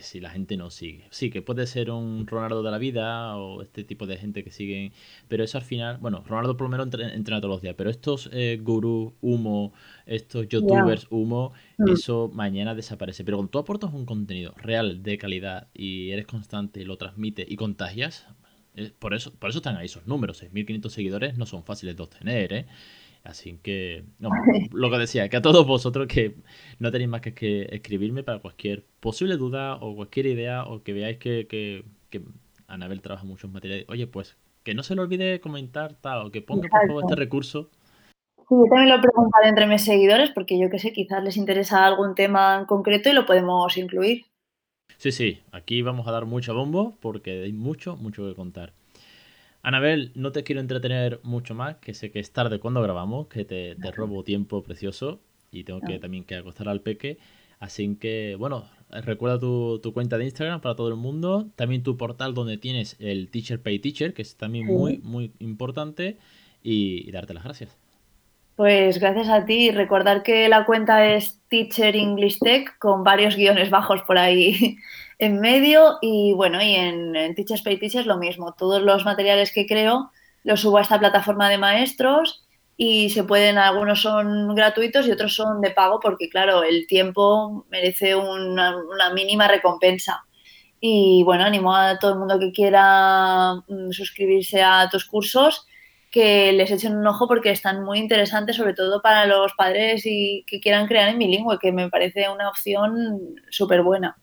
si 0.00 0.20
la 0.20 0.30
gente 0.30 0.56
no 0.56 0.70
sigue. 0.70 1.06
Sí, 1.10 1.30
que 1.30 1.42
puede 1.42 1.66
ser 1.66 1.90
un 1.90 2.26
Ronaldo 2.26 2.62
de 2.62 2.70
la 2.70 2.78
vida 2.78 3.36
o 3.36 3.62
este 3.62 3.84
tipo 3.84 4.06
de 4.06 4.16
gente 4.16 4.42
que 4.44 4.50
siguen, 4.50 4.92
pero 5.28 5.44
eso 5.44 5.58
al 5.58 5.64
final, 5.64 5.98
bueno, 5.98 6.24
Ronaldo 6.26 6.56
por 6.56 6.66
lo 6.66 6.70
menos 6.70 6.86
entrena, 6.86 7.40
todos 7.40 7.54
los 7.54 7.62
días, 7.62 7.74
pero 7.76 7.90
estos 7.90 8.30
eh, 8.32 8.58
gurús 8.62 9.12
humo, 9.20 9.72
estos 10.06 10.48
youtubers 10.48 11.06
humo, 11.10 11.52
mm. 11.78 11.90
eso 11.90 12.30
mañana 12.32 12.74
desaparece. 12.74 13.24
Pero 13.24 13.36
cuando 13.38 13.50
tú 13.50 13.58
aportas 13.58 13.92
un 13.92 14.06
contenido 14.06 14.54
real, 14.56 15.02
de 15.02 15.18
calidad, 15.18 15.68
y 15.74 16.10
eres 16.10 16.26
constante, 16.26 16.84
lo 16.84 16.96
transmites 16.96 17.50
y 17.50 17.56
contagias, 17.56 18.26
eh, 18.74 18.92
por, 18.98 19.14
eso, 19.14 19.32
por 19.34 19.50
eso 19.50 19.58
están 19.58 19.76
ahí 19.76 19.86
esos 19.86 20.06
números. 20.06 20.42
6.500 20.42 20.88
seguidores 20.88 21.38
no 21.38 21.46
son 21.46 21.64
fáciles 21.64 21.96
de 21.96 22.02
obtener, 22.02 22.52
¿eh? 22.52 22.66
Así 23.24 23.58
que, 23.62 24.04
no, 24.18 24.30
lo 24.72 24.90
que 24.90 24.98
decía, 24.98 25.28
que 25.28 25.36
a 25.36 25.42
todos 25.42 25.66
vosotros 25.66 26.08
que 26.08 26.36
no 26.78 26.90
tenéis 26.90 27.10
más 27.10 27.20
que, 27.20 27.68
escribirme 27.70 28.24
para 28.24 28.40
cualquier 28.40 28.84
posible 29.00 29.36
duda 29.36 29.76
o 29.76 29.94
cualquier 29.94 30.26
idea 30.26 30.64
o 30.64 30.82
que 30.82 30.92
veáis 30.92 31.18
que, 31.18 31.46
que, 31.46 31.84
que 32.10 32.22
Anabel 32.66 33.00
trabaja 33.00 33.24
muchos 33.24 33.50
materiales. 33.50 33.86
Oye, 33.88 34.06
pues 34.06 34.36
que 34.64 34.74
no 34.74 34.82
se 34.82 34.94
le 34.94 35.02
olvide 35.02 35.40
comentar 35.40 35.94
tal 35.94 36.26
o 36.26 36.30
que 36.30 36.42
ponga 36.42 36.68
por 36.68 36.86
favor 36.86 37.04
este 37.04 37.16
recurso. 37.16 37.70
Sí, 38.36 38.56
yo 38.56 38.64
también 38.68 38.88
lo 38.88 39.00
preguntaré 39.00 39.48
entre 39.48 39.66
mis 39.66 39.84
seguidores 39.84 40.30
porque 40.30 40.58
yo 40.58 40.68
que 40.70 40.78
sé, 40.78 40.92
quizás 40.92 41.22
les 41.22 41.36
interesa 41.36 41.86
algún 41.86 42.14
tema 42.14 42.58
en 42.58 42.66
concreto 42.66 43.08
y 43.08 43.12
lo 43.12 43.26
podemos 43.26 43.76
incluir. 43.76 44.24
Sí, 44.98 45.10
sí, 45.10 45.42
aquí 45.52 45.82
vamos 45.82 46.06
a 46.06 46.12
dar 46.12 46.26
mucho 46.26 46.54
bombo 46.54 46.96
porque 47.00 47.42
hay 47.42 47.52
mucho, 47.52 47.96
mucho 47.96 48.28
que 48.28 48.34
contar. 48.34 48.72
Anabel, 49.62 50.10
no 50.16 50.32
te 50.32 50.42
quiero 50.42 50.60
entretener 50.60 51.20
mucho 51.22 51.54
más, 51.54 51.76
que 51.76 51.94
sé 51.94 52.10
que 52.10 52.18
es 52.18 52.32
tarde 52.32 52.58
cuando 52.58 52.82
grabamos, 52.82 53.28
que 53.28 53.44
te, 53.44 53.76
robo 53.92 54.24
tiempo 54.24 54.62
precioso 54.62 55.20
y 55.52 55.64
tengo 55.64 55.80
que 55.80 55.98
también 55.98 56.24
que 56.24 56.34
acostar 56.34 56.68
al 56.68 56.80
peque. 56.80 57.18
Así 57.60 57.94
que, 57.94 58.34
bueno, 58.36 58.68
recuerda 58.90 59.38
tu, 59.38 59.80
cuenta 59.94 60.18
de 60.18 60.24
Instagram 60.24 60.60
para 60.60 60.74
todo 60.74 60.88
el 60.88 60.96
mundo, 60.96 61.48
también 61.54 61.84
tu 61.84 61.96
portal 61.96 62.34
donde 62.34 62.58
tienes 62.58 62.96
el 62.98 63.30
Teacher 63.30 63.62
Pay 63.62 63.78
Teacher, 63.78 64.14
que 64.14 64.22
es 64.22 64.36
también 64.36 64.66
muy, 64.66 64.98
muy 64.98 65.32
importante, 65.38 66.18
y, 66.60 67.08
y 67.08 67.12
darte 67.12 67.32
las 67.32 67.44
gracias. 67.44 67.78
Pues 68.56 68.98
gracias 68.98 69.28
a 69.28 69.44
ti. 69.44 69.70
Recordar 69.70 70.24
que 70.24 70.48
la 70.48 70.66
cuenta 70.66 71.14
es 71.14 71.40
Teacher 71.48 71.94
English 71.94 72.38
Tech 72.40 72.78
con 72.78 73.04
varios 73.04 73.36
guiones 73.36 73.70
bajos 73.70 74.02
por 74.02 74.18
ahí 74.18 74.76
en 75.22 75.38
medio 75.40 75.98
y 76.02 76.32
bueno, 76.32 76.60
y 76.60 76.74
en, 76.74 77.34
Teachers 77.36 77.62
Pay 77.62 77.78
Teachers 77.78 78.06
lo 78.06 78.18
mismo. 78.18 78.54
Todos 78.58 78.82
los 78.82 79.04
materiales 79.04 79.52
que 79.52 79.66
creo 79.66 80.10
los 80.42 80.60
subo 80.60 80.78
a 80.78 80.82
esta 80.82 80.98
plataforma 80.98 81.48
de 81.48 81.58
maestros 81.58 82.44
y 82.76 83.10
se 83.10 83.22
pueden, 83.22 83.56
algunos 83.56 84.02
son 84.02 84.52
gratuitos 84.56 85.06
y 85.06 85.12
otros 85.12 85.34
son 85.36 85.60
de 85.60 85.70
pago 85.70 86.00
porque 86.00 86.28
claro, 86.28 86.64
el 86.64 86.88
tiempo 86.88 87.66
merece 87.70 88.16
una, 88.16 88.76
una 88.76 89.14
mínima 89.14 89.46
recompensa. 89.46 90.24
Y 90.80 91.22
bueno, 91.24 91.44
animo 91.44 91.72
a 91.76 91.98
todo 92.00 92.14
el 92.14 92.18
mundo 92.18 92.40
que 92.40 92.50
quiera 92.50 93.54
mm, 93.68 93.92
suscribirse 93.92 94.62
a 94.62 94.88
tus 94.90 95.04
cursos 95.04 95.66
que 96.10 96.52
les 96.52 96.70
echen 96.72 96.96
un 96.96 97.06
ojo 97.06 97.28
porque 97.28 97.50
están 97.52 97.84
muy 97.84 97.98
interesantes, 97.98 98.56
sobre 98.56 98.74
todo 98.74 99.00
para 99.00 99.26
los 99.26 99.52
padres 99.54 100.02
y 100.04 100.44
que 100.48 100.60
quieran 100.60 100.88
crear 100.88 101.08
en 101.08 101.18
bilingüe, 101.18 101.58
que 101.60 101.72
me 101.72 101.88
parece 101.88 102.28
una 102.28 102.48
opción 102.48 103.20
súper 103.50 103.82
buena. 103.82 104.21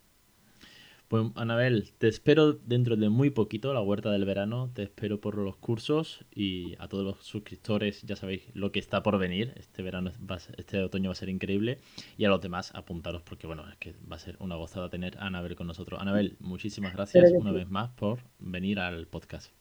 Pues 1.09 1.25
Anabel, 1.33 1.91
te 1.97 2.07
espero 2.07 2.53
dentro 2.53 2.95
de 2.95 3.09
muy 3.09 3.31
poquito, 3.31 3.73
la 3.73 3.81
huerta 3.81 4.11
del 4.11 4.25
verano, 4.25 4.69
te 4.75 4.83
espero 4.83 5.19
por 5.19 5.39
los 5.39 5.55
cursos 5.55 6.23
y 6.31 6.75
a 6.77 6.87
todos 6.87 7.03
los 7.03 7.25
suscriptores 7.25 8.03
ya 8.03 8.15
sabéis 8.15 8.43
lo 8.53 8.71
que 8.71 8.77
está 8.77 9.01
por 9.01 9.17
venir, 9.17 9.51
este 9.57 9.81
verano, 9.81 10.11
este 10.55 10.83
otoño 10.83 11.09
va 11.09 11.13
a 11.13 11.15
ser 11.15 11.29
increíble 11.29 11.79
y 12.15 12.25
a 12.25 12.29
los 12.29 12.39
demás 12.41 12.71
apuntaros 12.75 13.23
porque 13.23 13.47
bueno, 13.47 13.67
es 13.71 13.75
que 13.77 13.95
va 14.09 14.17
a 14.17 14.19
ser 14.19 14.35
una 14.39 14.55
gozada 14.55 14.91
tener 14.91 15.17
a 15.17 15.25
Anabel 15.25 15.55
con 15.55 15.65
nosotros. 15.65 15.99
Anabel, 15.99 16.37
muchísimas 16.39 16.93
gracias 16.93 17.31
una 17.31 17.53
vez 17.53 17.67
más 17.67 17.89
por 17.89 18.19
venir 18.37 18.79
al 18.79 19.07
podcast. 19.07 19.51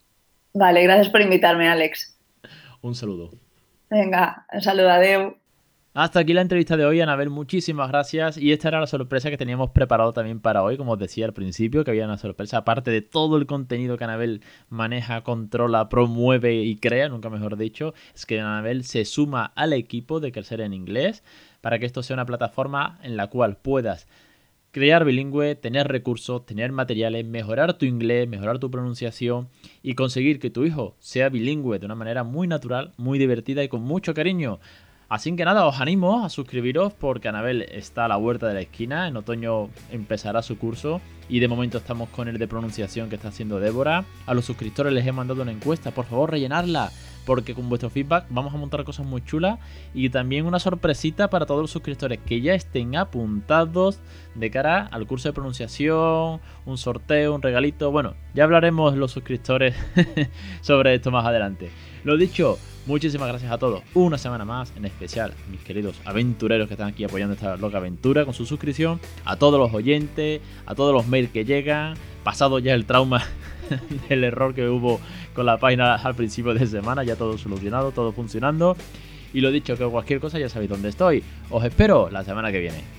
Vale, 0.52 0.82
gracias 0.82 1.08
por 1.08 1.22
invitarme, 1.22 1.66
Alex. 1.66 2.20
Un 2.82 2.94
saludo. 2.94 3.30
Venga, 3.88 4.46
un 4.52 4.61
saludo, 4.61 4.90
adeu. 4.90 5.38
Hasta 6.00 6.20
aquí 6.20 6.32
la 6.32 6.42
entrevista 6.42 6.76
de 6.76 6.84
hoy, 6.84 7.00
Anabel. 7.00 7.28
Muchísimas 7.28 7.88
gracias. 7.88 8.38
Y 8.38 8.52
esta 8.52 8.68
era 8.68 8.78
la 8.78 8.87
sorpresa 8.87 9.30
que 9.30 9.37
teníamos 9.37 9.70
preparado 9.70 10.12
también 10.12 10.38
para 10.38 10.62
hoy, 10.62 10.76
como 10.76 10.92
os 10.92 10.98
decía 11.00 11.26
al 11.26 11.32
principio, 11.32 11.82
que 11.82 11.90
había 11.90 12.04
una 12.04 12.18
sorpresa. 12.18 12.58
Aparte 12.58 12.92
de 12.92 13.02
todo 13.02 13.37
el 13.37 13.46
contenido 13.46 13.98
que 13.98 14.04
Anabel 14.04 14.40
maneja, 14.68 15.24
controla, 15.24 15.88
promueve 15.88 16.62
y 16.62 16.76
crea, 16.76 17.08
nunca 17.08 17.30
mejor 17.30 17.56
dicho, 17.56 17.94
es 18.14 18.26
que 18.26 18.38
Anabel 18.38 18.84
se 18.84 19.04
suma 19.04 19.46
al 19.56 19.72
equipo 19.72 20.20
de 20.20 20.30
Crecer 20.30 20.61
en 20.61 20.72
Inglés 20.72 21.24
para 21.62 21.80
que 21.80 21.87
esto 21.87 22.04
sea 22.04 22.14
una 22.14 22.26
plataforma 22.26 23.00
en 23.02 23.16
la 23.16 23.26
cual 23.26 23.56
puedas 23.56 24.06
crear 24.70 25.04
bilingüe, 25.04 25.56
tener 25.56 25.88
recursos, 25.88 26.46
tener 26.46 26.70
materiales, 26.70 27.26
mejorar 27.26 27.74
tu 27.74 27.87
inglés, 27.87 28.28
mejorar 28.28 28.61
tu 28.61 28.70
pronunciación 28.70 29.48
y 29.82 29.94
conseguir 29.94 30.38
que 30.38 30.50
tu 30.50 30.64
hijo 30.64 30.94
sea 31.00 31.28
bilingüe 31.28 31.80
de 31.80 31.87
una 31.87 31.96
manera 31.96 32.22
muy 32.22 32.46
natural, 32.46 32.92
muy 32.98 33.18
divertida 33.18 33.64
y 33.64 33.68
con 33.68 33.82
mucho 33.82 34.14
cariño. 34.14 34.61
Así 35.09 35.35
que 35.37 35.44
nada, 35.47 35.66
os 35.66 35.81
animo 35.81 36.23
a 36.23 36.29
suscribiros 36.29 36.92
porque 36.92 37.29
Anabel 37.29 37.62
está 37.62 38.05
a 38.05 38.09
la 38.09 38.18
huerta 38.18 38.47
de 38.47 38.53
la 38.53 38.61
esquina. 38.61 39.09
En 39.09 39.16
otoño 39.16 39.71
empezará 39.90 40.42
su 40.42 40.59
curso 40.59 41.01
y 41.31 41.40
de 41.40 41.49
momento 41.49 41.79
estamos 41.79 42.11
con 42.11 42.29
el 42.29 42.37
de 42.37 42.47
pronunciación 42.47 43.09
que 43.09 43.16
está 43.16 43.29
haciendo 43.29 43.59
Débora. 43.59 44.05
A 44.27 44.35
los 44.35 44.44
suscriptores 44.44 44.92
les 44.92 45.07
he 45.07 45.12
mandado 45.12 45.40
una 45.40 45.53
encuesta, 45.53 45.92
por 45.92 46.05
favor 46.05 46.31
rellenarla 46.33 46.90
porque 47.29 47.55
con 47.55 47.69
vuestro 47.69 47.91
feedback 47.91 48.25
vamos 48.31 48.55
a 48.55 48.57
montar 48.57 48.85
cosas 48.85 49.05
muy 49.05 49.23
chulas 49.23 49.59
y 49.93 50.09
también 50.09 50.47
una 50.47 50.59
sorpresita 50.59 51.29
para 51.29 51.45
todos 51.45 51.61
los 51.61 51.71
suscriptores 51.71 52.19
que 52.25 52.41
ya 52.41 52.55
estén 52.55 52.97
apuntados 52.97 54.01
de 54.35 54.51
cara 54.51 54.88
al 54.91 55.07
curso 55.07 55.29
de 55.29 55.35
pronunciación, 55.35 56.41
un 56.64 56.79
sorteo, 56.79 57.35
un 57.35 57.43
regalito. 57.43 57.91
Bueno, 57.93 58.14
ya 58.33 58.45
hablaremos 58.45 58.97
los 58.97 59.12
suscriptores 59.12 59.77
sobre 60.62 60.95
esto 60.95 61.11
más 61.11 61.27
adelante. 61.27 61.69
Lo 62.03 62.17
dicho, 62.17 62.59
muchísimas 62.87 63.29
gracias 63.29 63.53
a 63.53 63.59
todos. 63.59 63.83
Una 63.93 64.17
semana 64.17 64.47
más, 64.47 64.73
en 64.75 64.87
especial 64.87 65.35
mis 65.51 65.61
queridos 65.61 66.01
aventureros 66.07 66.67
que 66.67 66.75
están 66.75 66.88
aquí 66.88 67.05
apoyando 67.05 67.35
esta 67.35 67.59
loca 67.59 67.77
aventura 67.77 68.25
con 68.25 68.33
su 68.33 68.47
suscripción, 68.47 69.01
a 69.27 69.37
todos 69.37 69.61
los 69.61 69.75
oyentes, 69.75 70.41
a 70.64 70.75
todos 70.75 70.95
los 70.95 71.07
mails 71.07 71.31
que 71.31 71.45
llegan, 71.45 71.95
pasado 72.25 72.59
ya 72.59 72.73
el 72.73 72.87
trauma 72.87 73.23
del 74.09 74.25
error 74.25 74.55
que 74.55 74.67
hubo 74.67 75.01
con 75.38 75.46
la 75.46 75.57
página 75.57 75.94
al 75.94 76.16
principio 76.16 76.53
de 76.53 76.66
semana, 76.66 77.05
ya 77.05 77.14
todo 77.14 77.38
solucionado, 77.38 77.92
todo 77.92 78.11
funcionando. 78.11 78.77
Y 79.33 79.40
lo 79.40 79.53
dicho, 79.53 79.77
que 79.77 79.85
cualquier 79.85 80.18
cosa 80.18 80.37
ya 80.37 80.48
sabéis 80.48 80.68
dónde 80.68 80.88
estoy. 80.88 81.22
Os 81.48 81.64
espero 81.64 82.11
la 82.11 82.24
semana 82.24 82.51
que 82.51 82.59
viene. 82.59 82.97